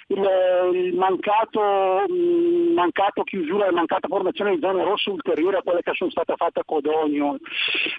[0.09, 0.29] il,
[0.73, 5.93] il mancato, mh, mancato chiusura e mancata formazione di zone rosse ulteriori a quelle che
[5.95, 7.37] sono state fatte a Codogno,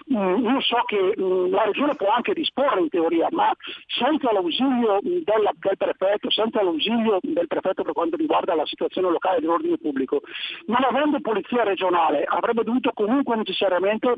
[0.05, 3.51] mh, io so che mh, la regione può anche disporre in teoria, ma
[3.85, 9.39] senza l'ausilio della, del prefetto, senza l'ausilio del prefetto per quanto riguarda la situazione locale
[9.39, 10.21] dell'ordine pubblico,
[10.65, 14.15] non avendo polizia regionale avrebbe dovuto comunque necessariamente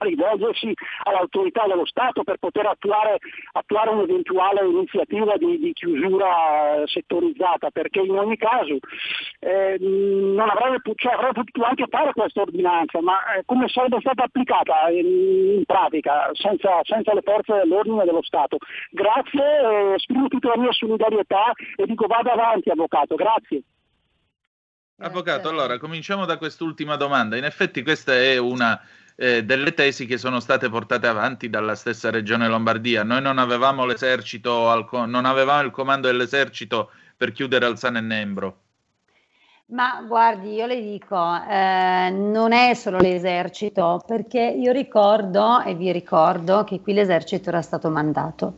[0.00, 0.72] rivolgersi
[1.04, 3.18] all'autorità dello Stato per poter attuare,
[3.52, 8.78] attuare un'eventuale iniziativa di, di, chiusura settorizzata, perché in ogni caso
[9.40, 14.24] eh, non avrebbe, cioè, avrebbe, potuto anche fare questa ordinanza, ma eh, come sarebbe stata
[14.24, 18.58] applicata in, in pratica senza, senza, le forze dell'ordine dello Stato.
[18.90, 23.62] Grazie, eh, esprimo tutta la mia solidarietà e dico vada avanti avvocato, grazie.
[25.02, 27.38] Avvocato, allora cominciamo da quest'ultima domanda.
[27.38, 28.78] In effetti questa è una
[29.20, 33.02] eh, delle tesi che sono state portate avanti dalla stessa regione Lombardia.
[33.02, 38.56] Noi non avevamo l'esercito, al, non avevamo il comando dell'esercito per chiudere Alzano e Nembro.
[39.66, 45.92] Ma guardi, io le dico, eh, non è solo l'esercito, perché io ricordo e vi
[45.92, 48.54] ricordo che qui l'esercito era stato mandato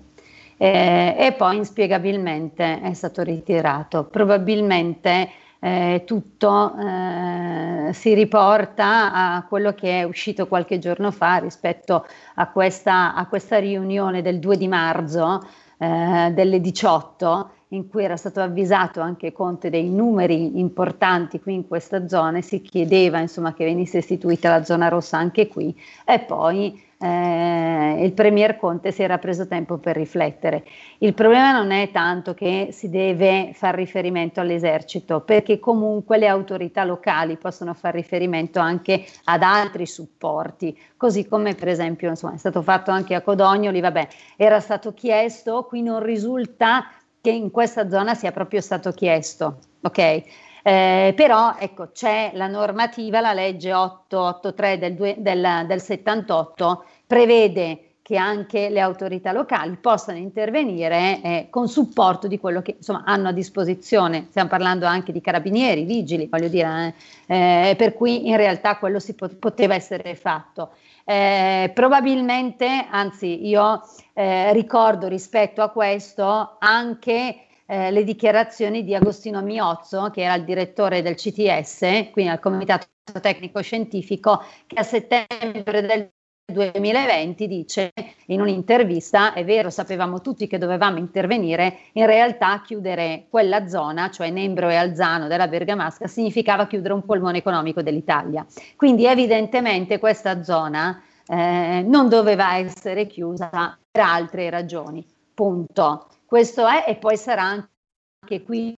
[0.58, 4.04] eh, e poi inspiegabilmente è stato ritirato.
[4.04, 5.28] Probabilmente
[5.64, 12.04] eh, tutto eh, si riporta a quello che è uscito qualche giorno fa rispetto
[12.34, 15.40] a questa, a questa riunione del 2 di marzo
[15.78, 21.68] eh, delle 18 in cui era stato avvisato anche Conte dei numeri importanti qui in
[21.68, 25.74] questa zona e si chiedeva insomma che venisse istituita la zona rossa anche qui.
[26.04, 30.64] E poi eh, il Premier Conte si era preso tempo per riflettere.
[30.98, 36.84] Il problema non è tanto che si deve fare riferimento all'esercito, perché comunque le autorità
[36.84, 42.62] locali possono fare riferimento anche ad altri supporti, così come per esempio insomma, è stato
[42.62, 46.86] fatto anche a Codognoli, vabbè, era stato chiesto, qui non risulta
[47.20, 50.50] che in questa zona sia proprio stato chiesto, ok?
[50.62, 58.16] Eh, però ecco, c'è la normativa, la legge 883 del, del, del 78 prevede che
[58.16, 63.32] anche le autorità locali possano intervenire eh, con supporto di quello che insomma, hanno a
[63.32, 64.26] disposizione.
[64.30, 66.94] Stiamo parlando anche di carabinieri, vigili, voglio dire,
[67.26, 70.70] eh, eh, per cui in realtà quello si pot- poteva essere fatto.
[71.04, 73.80] Eh, probabilmente, anzi, io
[74.14, 80.44] eh, ricordo rispetto a questo anche eh, le dichiarazioni di Agostino Miozzo, che era il
[80.44, 82.86] direttore del CTS, quindi al Comitato
[83.18, 86.10] Tecnico Scientifico, che a settembre del
[86.52, 87.92] 2020 dice
[88.26, 94.28] in un'intervista, è vero, sapevamo tutti che dovevamo intervenire, in realtà chiudere quella zona, cioè
[94.28, 98.44] Nembro e Alzano della Bergamasca, significava chiudere un polmone economico dell'Italia.
[98.76, 105.02] Quindi evidentemente questa zona eh, non doveva essere chiusa per altre ragioni.
[105.32, 106.08] Punto.
[106.32, 108.74] Questo è e poi sarà anche qui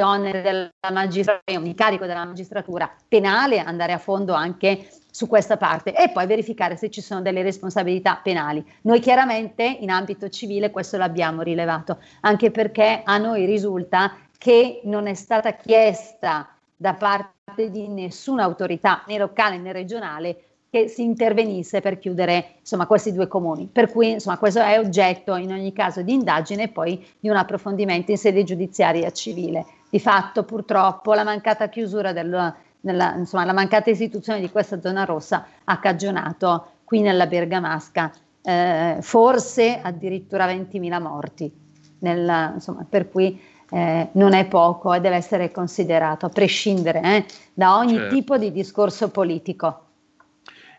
[0.00, 5.92] onere della magistratura, un incarico della magistratura penale andare a fondo anche su questa parte
[5.92, 8.64] e poi verificare se ci sono delle responsabilità penali.
[8.82, 15.08] Noi chiaramente in ambito civile questo l'abbiamo rilevato, anche perché a noi risulta che non
[15.08, 21.80] è stata chiesta da parte di nessuna autorità, né locale né regionale, che si intervenisse
[21.80, 23.68] per chiudere insomma, questi due comuni.
[23.70, 27.36] Per cui insomma, questo è oggetto in ogni caso di indagine e poi di un
[27.36, 29.64] approfondimento in sede giudiziaria civile.
[29.88, 35.04] Di fatto purtroppo la mancata chiusura del, nella, insomma, la mancata istituzione di questa zona
[35.04, 38.10] rossa ha cagionato qui nella Bergamasca
[38.42, 41.52] eh, forse addirittura 20.000 morti,
[42.00, 47.24] nella, insomma, per cui eh, non è poco e deve essere considerato, a prescindere eh,
[47.54, 48.12] da ogni certo.
[48.12, 49.83] tipo di discorso politico.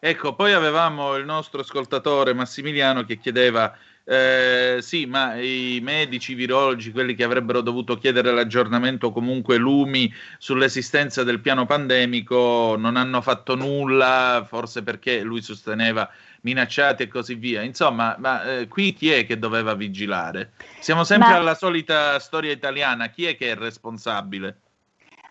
[0.07, 6.35] Ecco, poi avevamo il nostro ascoltatore Massimiliano che chiedeva eh, sì, ma i medici, i
[6.35, 13.19] virologi, quelli che avrebbero dovuto chiedere l'aggiornamento comunque lumi sull'esistenza del piano pandemico, non hanno
[13.21, 16.07] fatto nulla, forse perché lui sosteneva
[16.41, 17.63] minacciati e così via.
[17.63, 20.51] Insomma, ma eh, qui chi è che doveva vigilare?
[20.81, 21.37] Siamo sempre ma...
[21.37, 24.59] alla solita storia italiana, chi è che è responsabile?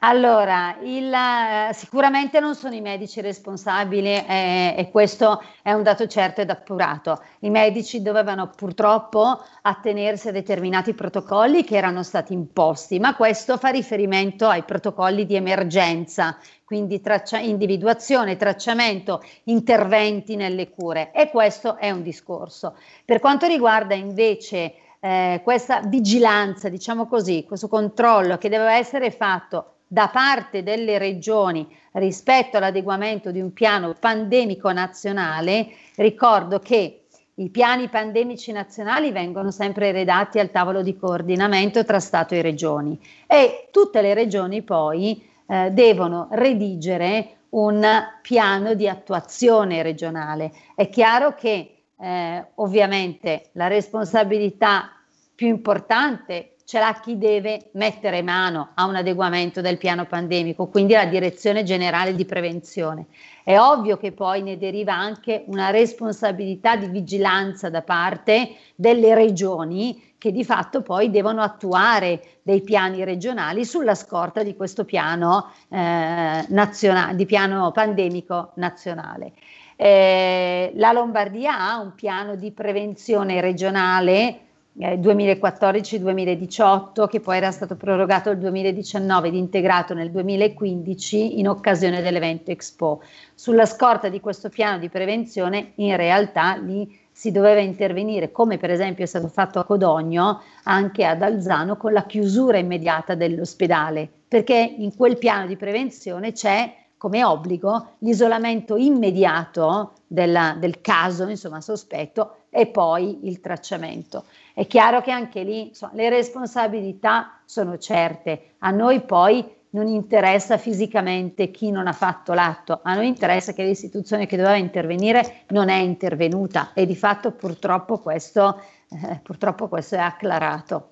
[0.06, 6.06] Allora, il, eh, sicuramente non sono i medici responsabili eh, e questo è un dato
[6.06, 7.22] certo ed appurato.
[7.38, 13.70] I medici dovevano purtroppo attenersi a determinati protocolli che erano stati imposti, ma questo fa
[13.70, 16.36] riferimento ai protocolli di emergenza,
[16.66, 22.76] quindi traccia- individuazione, tracciamento, interventi nelle cure e questo è un discorso.
[23.06, 29.73] Per quanto riguarda invece eh, questa vigilanza, diciamo così, questo controllo che deve essere fatto
[29.94, 37.88] da parte delle regioni rispetto all'adeguamento di un piano pandemico nazionale, ricordo che i piani
[37.88, 44.02] pandemici nazionali vengono sempre redatti al tavolo di coordinamento tra Stato e regioni e tutte
[44.02, 47.86] le regioni poi eh, devono redigere un
[48.20, 50.50] piano di attuazione regionale.
[50.74, 54.90] È chiaro che eh, ovviamente la responsabilità
[55.36, 60.94] più importante ce l'ha chi deve mettere mano a un adeguamento del piano pandemico, quindi
[60.94, 63.06] la direzione generale di prevenzione.
[63.42, 70.12] È ovvio che poi ne deriva anche una responsabilità di vigilanza da parte delle regioni
[70.16, 76.46] che di fatto poi devono attuare dei piani regionali sulla scorta di questo piano, eh,
[76.48, 79.32] nazionale, di piano pandemico nazionale.
[79.76, 84.38] Eh, la Lombardia ha un piano di prevenzione regionale
[84.76, 92.02] 2014-2018 eh, che poi era stato prorogato nel 2019 ed integrato nel 2015 in occasione
[92.02, 93.00] dell'evento Expo.
[93.34, 98.72] Sulla scorta di questo piano di prevenzione in realtà lì si doveva intervenire, come per
[98.72, 104.74] esempio è stato fatto a Codogno, anche ad Alzano con la chiusura immediata dell'ospedale, perché
[104.78, 112.43] in quel piano di prevenzione c'è come obbligo l'isolamento immediato della, del caso, insomma, sospetto,
[112.54, 114.26] e poi il tracciamento.
[114.54, 120.56] È chiaro che anche lì insomma, le responsabilità sono certe, a noi poi non interessa
[120.56, 125.68] fisicamente chi non ha fatto l'atto, a noi interessa che l'istituzione che doveva intervenire non
[125.68, 130.90] è intervenuta e di fatto purtroppo questo, eh, purtroppo questo è acclarato.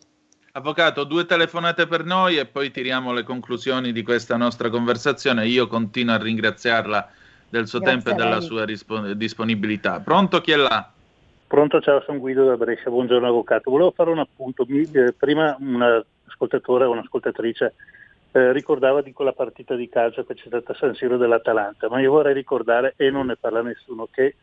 [0.54, 5.46] Avvocato, due telefonate per noi e poi tiriamo le conclusioni di questa nostra conversazione.
[5.46, 7.08] Io continuo a ringraziarla
[7.48, 10.00] del suo Grazie tempo e della sua rispo- disponibilità.
[10.00, 10.92] Pronto chi è là?
[11.52, 13.70] Pronto, ciao, sono Guido da Brescia, buongiorno avvocato.
[13.70, 17.74] Volevo fare un appunto, Mi, eh, prima un ascoltatore o un'ascoltatrice
[18.32, 22.00] eh, ricordava di quella partita di calcio che c'è stata a San Siro dell'Atalanta, ma
[22.00, 24.36] io vorrei ricordare, e non ne parla nessuno, che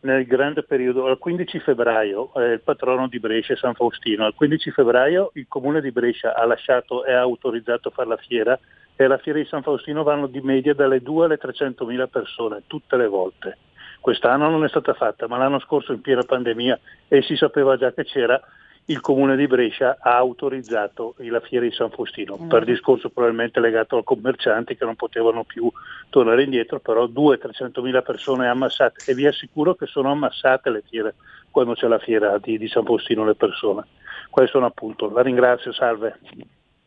[0.00, 4.34] nel grande periodo, al 15 febbraio, eh, il patrono di Brescia è San Faustino, al
[4.34, 8.58] 15 febbraio il comune di Brescia ha lasciato e ha autorizzato a fare la fiera
[8.96, 12.64] e alla fiera di San Faustino vanno di media dalle 2 alle 300 mila persone,
[12.66, 13.58] tutte le volte.
[14.00, 16.78] Quest'anno non è stata fatta, ma l'anno scorso in piena pandemia
[17.08, 18.40] e si sapeva già che c'era,
[18.86, 22.48] il comune di Brescia ha autorizzato la fiera di San Faustino, mm.
[22.48, 25.70] per discorso probabilmente legato ai commercianti che non potevano più
[26.08, 31.14] tornare indietro, però 200-300 mila persone ammassate e vi assicuro che sono ammassate le fiere
[31.50, 33.84] quando c'è la fiera di, di San Faustino le persone.
[34.30, 36.18] Questo è un appunto, la ringrazio, salve.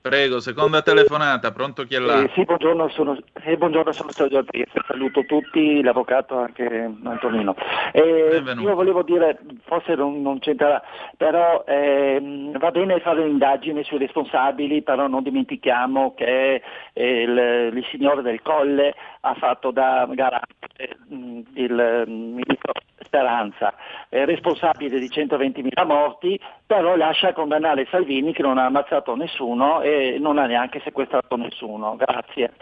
[0.01, 2.23] Prego, seconda telefonata, pronto chi è là?
[2.23, 7.55] Eh, sì, buongiorno, sono, eh, buongiorno, sono Sergio Trieste, saluto tutti, l'avvocato anche Antonino.
[7.91, 10.81] Eh, io volevo dire, forse non, non c'entrerà,
[11.17, 17.85] però ehm, va bene fare un'indagine sui responsabili, però non dimentichiamo che eh, il, il
[17.91, 22.73] signore del Colle ha fatto da garante mm, il ministro
[23.11, 23.73] Speranza,
[24.09, 30.19] è responsabile di 120.000 morti, però lascia condannare Salvini che non ha ammazzato nessuno e
[30.19, 31.95] non ha neanche sequestrato nessuno.
[31.95, 32.53] Grazie.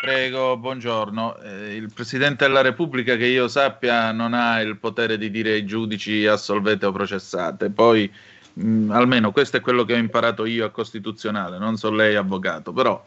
[0.00, 1.38] Prego, buongiorno.
[1.38, 5.64] Eh, il Presidente della Repubblica, che io sappia, non ha il potere di dire ai
[5.64, 7.70] giudici assolvete o processate.
[7.70, 8.10] Poi,
[8.54, 12.16] mh, mm, almeno questo è quello che ho imparato io a Costituzionale, non so lei
[12.16, 13.02] avvocato, però...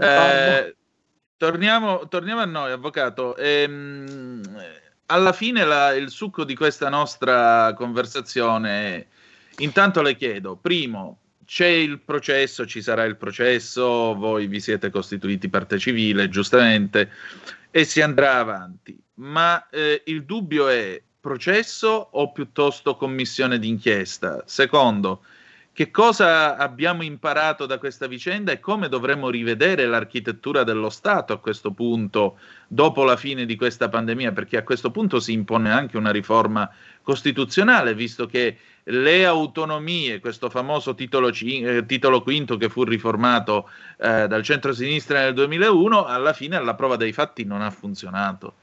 [0.00, 0.76] Eh,
[1.36, 3.36] torniamo, torniamo, a noi, avvocato.
[3.36, 4.40] Ehm,
[5.06, 9.06] alla fine la, il succo di questa nostra conversazione è,
[9.58, 15.48] intanto le chiedo, primo, c'è il processo, ci sarà il processo, voi vi siete costituiti
[15.48, 17.10] parte civile, giustamente,
[17.70, 18.98] e si andrà avanti.
[19.14, 24.42] Ma eh, il dubbio è processo o piuttosto commissione d'inchiesta?
[24.44, 25.22] Secondo,
[25.72, 31.38] che cosa abbiamo imparato da questa vicenda e come dovremmo rivedere l'architettura dello Stato a
[31.38, 35.98] questo punto, dopo la fine di questa pandemia, perché a questo punto si impone anche
[35.98, 36.68] una riforma
[37.02, 38.56] costituzionale, visto che
[38.88, 43.68] le autonomie, questo famoso titolo, eh, titolo quinto che fu riformato
[43.98, 48.54] eh, dal centro-sinistra nel 2001, alla fine alla prova dei fatti non ha funzionato.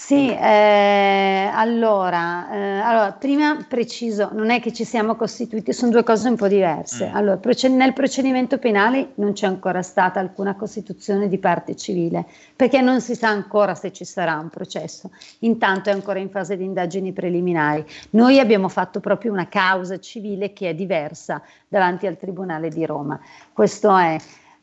[0.00, 6.04] Sì, eh, allora, eh, allora, prima preciso, non è che ci siamo costituiti, sono due
[6.04, 7.08] cose un po' diverse.
[7.10, 7.16] Mm.
[7.16, 12.24] Allora, proced- nel procedimento penale non c'è ancora stata alcuna costituzione di parte civile,
[12.54, 15.10] perché non si sa ancora se ci sarà un processo.
[15.40, 17.84] Intanto è ancora in fase di indagini preliminari.
[18.10, 23.18] Noi abbiamo fatto proprio una causa civile che è diversa davanti al Tribunale di Roma.
[23.52, 24.16] Questo è.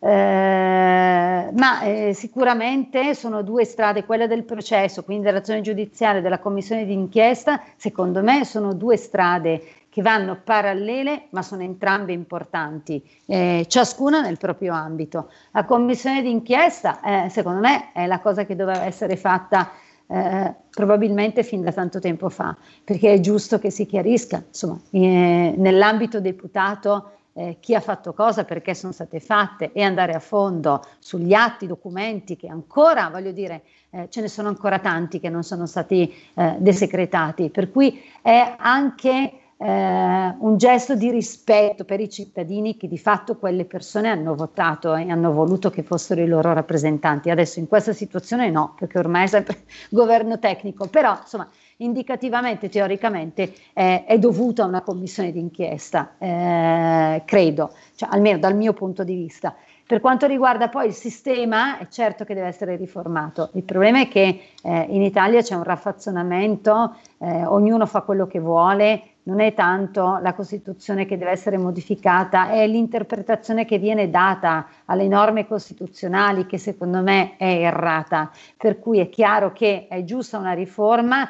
[0.05, 6.85] Eh, ma eh, sicuramente sono due strade, quella del processo, quindi dell'azione giudiziaria, della commissione
[6.85, 14.21] d'inchiesta, secondo me sono due strade che vanno parallele, ma sono entrambe importanti, eh, ciascuna
[14.21, 15.31] nel proprio ambito.
[15.53, 19.71] La commissione d'inchiesta, eh, secondo me, è la cosa che doveva essere fatta
[20.05, 25.55] eh, probabilmente fin da tanto tempo fa, perché è giusto che si chiarisca, insomma, eh,
[25.57, 30.81] nell'ambito deputato eh, chi ha fatto cosa, perché sono state fatte e andare a fondo
[30.99, 35.43] sugli atti, documenti che ancora, voglio dire, eh, ce ne sono ancora tanti che non
[35.43, 42.09] sono stati eh, desecretati, per cui è anche eh, un gesto di rispetto per i
[42.09, 46.53] cittadini che di fatto quelle persone hanno votato e hanno voluto che fossero i loro
[46.53, 47.29] rappresentanti.
[47.29, 53.53] Adesso in questa situazione no, perché ormai è sempre governo tecnico, però insomma indicativamente, teoricamente,
[53.73, 59.15] eh, è dovuta a una commissione d'inchiesta, eh, credo, cioè, almeno dal mio punto di
[59.15, 59.55] vista.
[59.87, 63.51] Per quanto riguarda poi il sistema, è certo che deve essere riformato.
[63.53, 68.39] Il problema è che eh, in Italia c'è un raffazzonamento, eh, ognuno fa quello che
[68.39, 74.67] vuole, non è tanto la Costituzione che deve essere modificata, è l'interpretazione che viene data
[74.85, 78.31] alle norme costituzionali che secondo me è errata.
[78.57, 81.29] Per cui è chiaro che è giusta una riforma,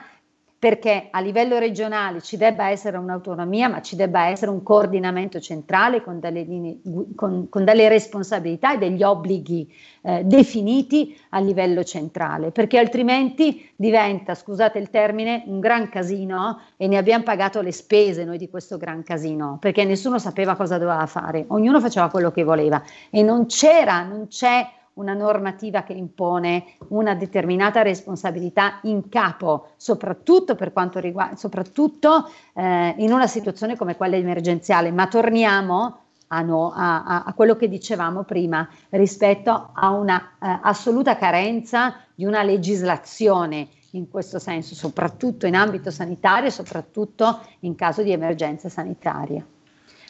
[0.65, 6.01] perché a livello regionale ci debba essere un'autonomia, ma ci debba essere un coordinamento centrale
[6.01, 6.79] con delle, linee,
[7.13, 14.33] con, con delle responsabilità e degli obblighi eh, definiti a livello centrale, perché altrimenti diventa,
[14.33, 18.77] scusate il termine, un gran casino e ne abbiamo pagato le spese noi di questo
[18.77, 23.45] gran casino, perché nessuno sapeva cosa doveva fare, ognuno faceva quello che voleva e non
[23.45, 30.99] c'era, non c'è una normativa che impone una determinata responsabilità in capo, soprattutto per quanto
[30.99, 34.91] riguarda, soprattutto eh, in una situazione come quella emergenziale.
[34.91, 41.17] Ma torniamo a, no, a, a, quello che dicevamo prima rispetto a una eh, assoluta
[41.17, 48.01] carenza di una legislazione in questo senso, soprattutto in ambito sanitario e soprattutto in caso
[48.01, 49.45] di emergenza sanitaria.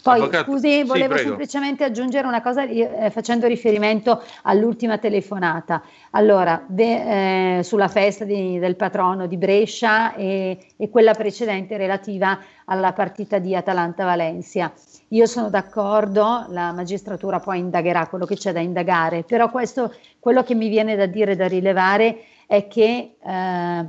[0.06, 0.52] Poi, Avvocato.
[0.52, 5.82] scusi, volevo sì, semplicemente aggiungere una cosa eh, facendo riferimento all'ultima telefonata.
[6.12, 12.38] Allora, de, eh, sulla festa di, del patrono di Brescia e, e, quella precedente relativa
[12.66, 14.72] alla partita di Atalanta-Valencia.
[15.08, 20.44] Io sono d'accordo, la magistratura poi indagherà quello che c'è da indagare, però questo, quello
[20.44, 23.86] che mi viene da dire, da rilevare, è che eh,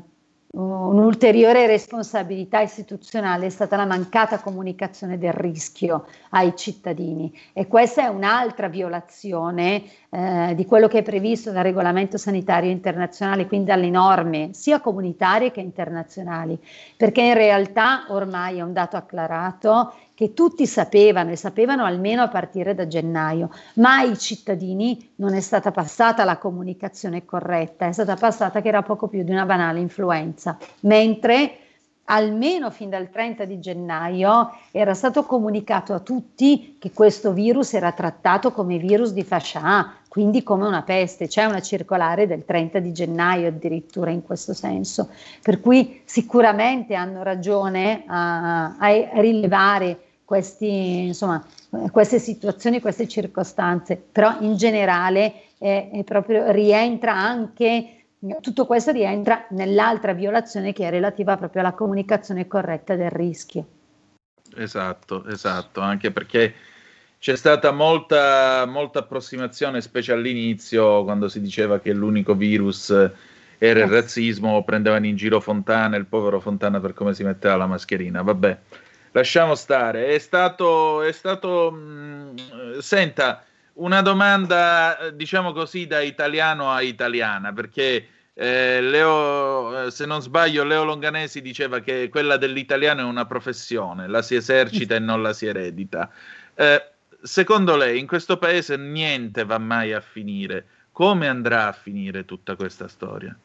[0.49, 7.37] Un'ulteriore responsabilità istituzionale è stata la mancata comunicazione del rischio ai cittadini.
[7.53, 13.47] E questa è un'altra violazione eh, di quello che è previsto dal regolamento sanitario internazionale,
[13.47, 16.59] quindi dalle norme sia comunitarie che internazionali,
[16.97, 22.29] perché in realtà ormai è un dato acclarato che tutti sapevano e sapevano almeno a
[22.29, 28.17] partire da gennaio, ma ai cittadini non è stata passata la comunicazione corretta, è stata
[28.17, 31.59] passata che era poco più di una banale influenza, mentre
[32.07, 37.93] almeno fin dal 30 di gennaio era stato comunicato a tutti che questo virus era
[37.93, 41.29] trattato come virus di fascia A, quindi come una peste.
[41.29, 45.11] C'è una circolare del 30 di gennaio addirittura in questo senso,
[45.43, 51.43] per cui sicuramente hanno ragione a, a rilevare questi, insomma,
[51.93, 57.93] queste situazioni, queste circostanze, però in generale è, è proprio, rientra anche
[58.41, 63.67] tutto questo rientra nell'altra violazione che è relativa proprio alla comunicazione corretta del rischio.
[64.57, 66.55] Esatto, esatto, anche perché
[67.19, 72.91] c'è stata molta, molta approssimazione, specie all'inizio, quando si diceva che l'unico virus
[73.59, 77.67] era il razzismo, prendevano in giro Fontana, il povero Fontana per come si metteva la
[77.67, 78.23] mascherina.
[78.23, 78.59] Vabbè,
[79.17, 80.09] lasciamo stare.
[80.09, 83.43] È stato, è stato mh, mm, senta,
[83.75, 90.65] una domanda, diciamo così, da italiano a italiana, perché eh, Leo, eh, se non sbaglio,
[90.65, 95.33] Leo Longanesi diceva che quella dell'italiano è una professione, la si esercita e non la
[95.33, 96.11] si eredita.
[96.55, 96.91] Eh,
[97.23, 100.67] secondo lei, in questo paese niente va mai a finire.
[100.93, 103.37] Come andrà a finire tutta questa storia?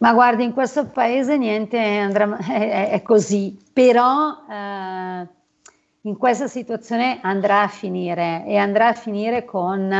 [0.00, 5.28] Ma guardi, in questo paese niente andrà, è, è così, però eh,
[6.00, 9.94] in questa situazione andrà a finire e andrà a finire con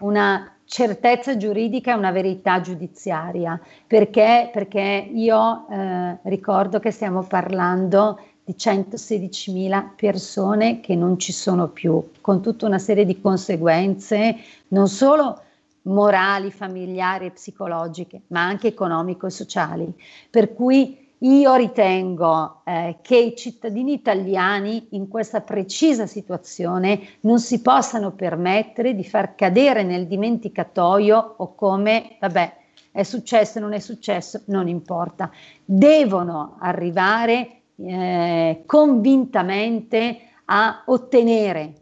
[0.00, 8.18] una certezza giuridica e una verità giudiziaria, perché, perché io eh, ricordo che stiamo parlando
[8.42, 14.34] di 116.000 persone che non ci sono più, con tutta una serie di conseguenze,
[14.68, 15.43] non solo
[15.84, 19.92] morali, familiari e psicologiche, ma anche economico e sociali.
[20.30, 27.62] Per cui io ritengo eh, che i cittadini italiani in questa precisa situazione non si
[27.62, 32.56] possano permettere di far cadere nel dimenticatoio o come, vabbè,
[32.92, 35.30] è successo, non è successo, non importa.
[35.64, 41.72] Devono arrivare eh, convintamente a ottenere,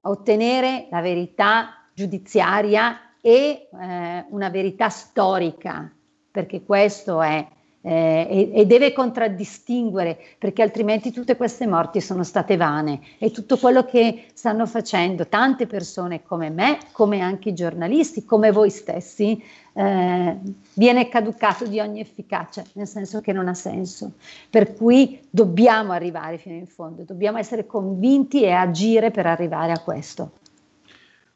[0.00, 5.92] a ottenere la verità giudiziaria e eh, una verità storica,
[6.30, 7.46] perché questo è
[7.82, 13.56] eh, e, e, deve contraddistinguere perché altrimenti tutte queste morti sono state vane e tutto
[13.56, 19.40] quello che stanno facendo tante persone come me, come anche i giornalisti, come voi stessi,
[19.74, 20.38] eh,
[20.72, 24.14] viene caducato di ogni efficacia, nel senso che non ha senso.
[24.50, 29.80] Per cui dobbiamo arrivare fino in fondo, dobbiamo essere convinti e agire per arrivare a
[29.80, 30.32] questo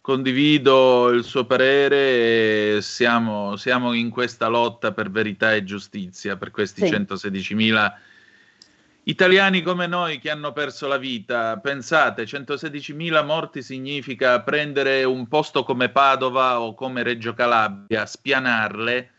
[0.02, 6.50] condivido il suo parere e siamo, siamo, in questa lotta per verità e giustizia per
[6.50, 6.92] questi sì.
[6.92, 7.92] 116.000
[9.04, 11.56] italiani come noi che hanno perso la vita.
[11.58, 19.10] Pensate, 116.000 morti significa prendere un posto come Padova o come Reggio Calabria, spianarle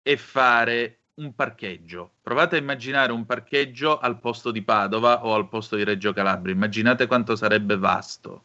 [0.00, 2.12] e fare un parcheggio.
[2.22, 6.54] Provate a immaginare un parcheggio al posto di Padova o al posto di Reggio Calabria.
[6.54, 8.44] Immaginate quanto sarebbe vasto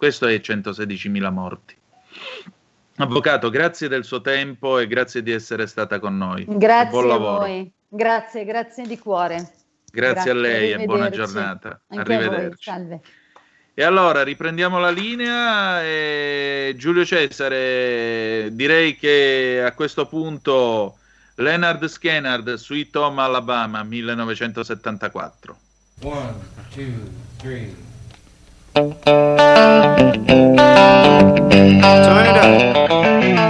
[0.00, 1.76] questo è 116.000 morti.
[2.96, 6.46] Avvocato, grazie del suo tempo e grazie di essere stata con noi.
[6.48, 7.34] Grazie buon lavoro.
[7.34, 7.70] a voi.
[7.86, 9.34] Grazie, grazie di cuore.
[9.34, 11.82] Grazie, grazie a lei e buona giornata.
[11.88, 12.70] Anche Arrivederci.
[12.70, 13.00] Salve.
[13.74, 15.82] E allora riprendiamo la linea.
[15.82, 20.96] E Giulio Cesare, direi che a questo punto
[21.34, 25.58] Leonard Skennard, Sweet Home Alabama 1974.
[26.04, 26.36] One,
[26.70, 26.86] two,
[27.36, 27.88] three.
[28.72, 28.92] Turn
[32.26, 33.49] it up.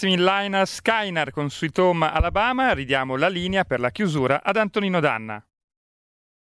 [0.00, 4.98] Grandissimi Lina Skyner con Sweet Home Alabama, ridiamo la linea per la chiusura ad Antonino
[4.98, 5.44] Danna.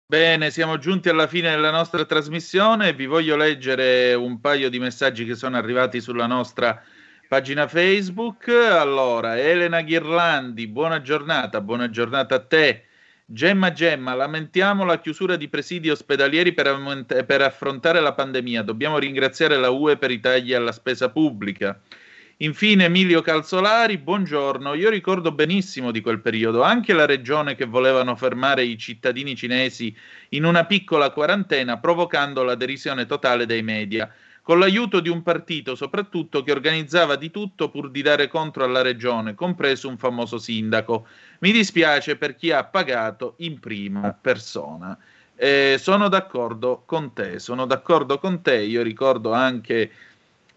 [0.06, 5.24] Bene, siamo giunti alla fine della nostra trasmissione vi voglio leggere un paio di messaggi
[5.24, 6.82] che sono arrivati sulla nostra
[7.28, 8.48] pagina Facebook.
[8.48, 12.86] Allora, Elena Ghirlandi, buona giornata, buona giornata a te.
[13.24, 18.62] Gemma Gemma, lamentiamo la chiusura di presidi ospedalieri per, per, affrontare la pandemia.
[18.62, 21.80] Dobbiamo ringraziare la UE per i tagli alla spesa pubblica.
[22.38, 24.74] Infine Emilio Calzolari, buongiorno.
[24.74, 29.96] Io ricordo benissimo di quel periodo, anche la regione che volevano fermare i cittadini cinesi
[30.30, 34.12] in una piccola quarantena, provocando la derisione totale dei media
[34.42, 38.82] con l'aiuto di un partito soprattutto che organizzava di tutto pur di dare contro alla
[38.82, 41.06] regione, compreso un famoso sindaco.
[41.38, 44.98] Mi dispiace per chi ha pagato in prima persona.
[45.36, 49.90] Eh, sono d'accordo con te, sono d'accordo con te, io ricordo anche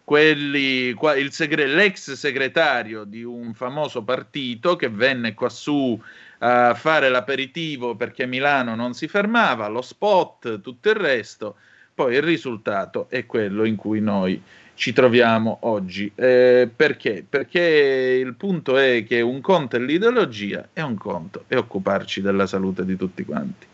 [0.07, 0.95] quelli,
[1.31, 6.01] segre, l'ex segretario di un famoso partito che venne quassù
[6.37, 11.57] a fare l'aperitivo perché Milano non si fermava, lo spot, tutto il resto
[11.93, 14.41] poi il risultato è quello in cui noi
[14.75, 16.09] ci troviamo oggi.
[16.15, 17.25] Eh, perché?
[17.27, 22.47] Perché il punto è che un conto è l'ideologia e un conto è occuparci della
[22.47, 23.67] salute di tutti quanti.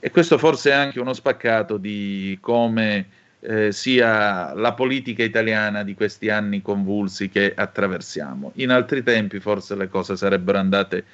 [0.00, 5.94] E questo forse è anche uno spaccato di come eh, sia la politica italiana di
[5.94, 8.52] questi anni convulsi che attraversiamo.
[8.56, 11.04] In altri tempi forse le cose sarebbero andate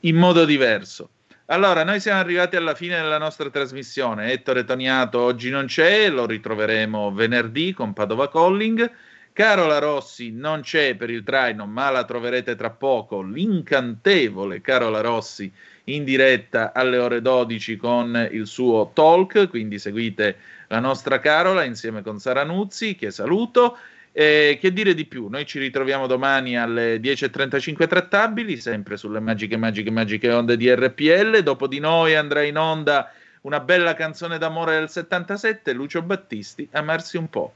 [0.00, 1.10] in modo diverso.
[1.46, 4.32] Allora, noi siamo arrivati alla fine della nostra trasmissione.
[4.32, 8.90] Ettore Toniato oggi non c'è, lo ritroveremo venerdì con Padova Calling.
[9.32, 13.22] Carola Rossi non c'è per il traino, ma la troverete tra poco.
[13.22, 15.50] L'incantevole Carola Rossi
[15.84, 19.48] in diretta alle ore 12 con il suo talk.
[19.48, 20.36] Quindi seguite
[20.72, 23.76] la nostra Carola insieme con Sara Nuzzi, che saluto.
[24.10, 25.28] Eh, che dire di più?
[25.28, 31.42] Noi ci ritroviamo domani alle 10.35 trattabili, sempre sulle magiche, magiche, magiche onde di RPL.
[31.42, 33.12] Dopo di noi andrà in onda
[33.42, 37.52] una bella canzone d'amore del 77, Lucio Battisti, Amarsi un po'.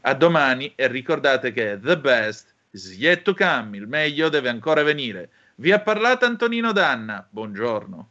[0.00, 4.82] A domani e ricordate che the best is yet to come, il meglio deve ancora
[4.82, 5.30] venire.
[5.56, 8.10] Vi ha parlato Antonino Danna, buongiorno.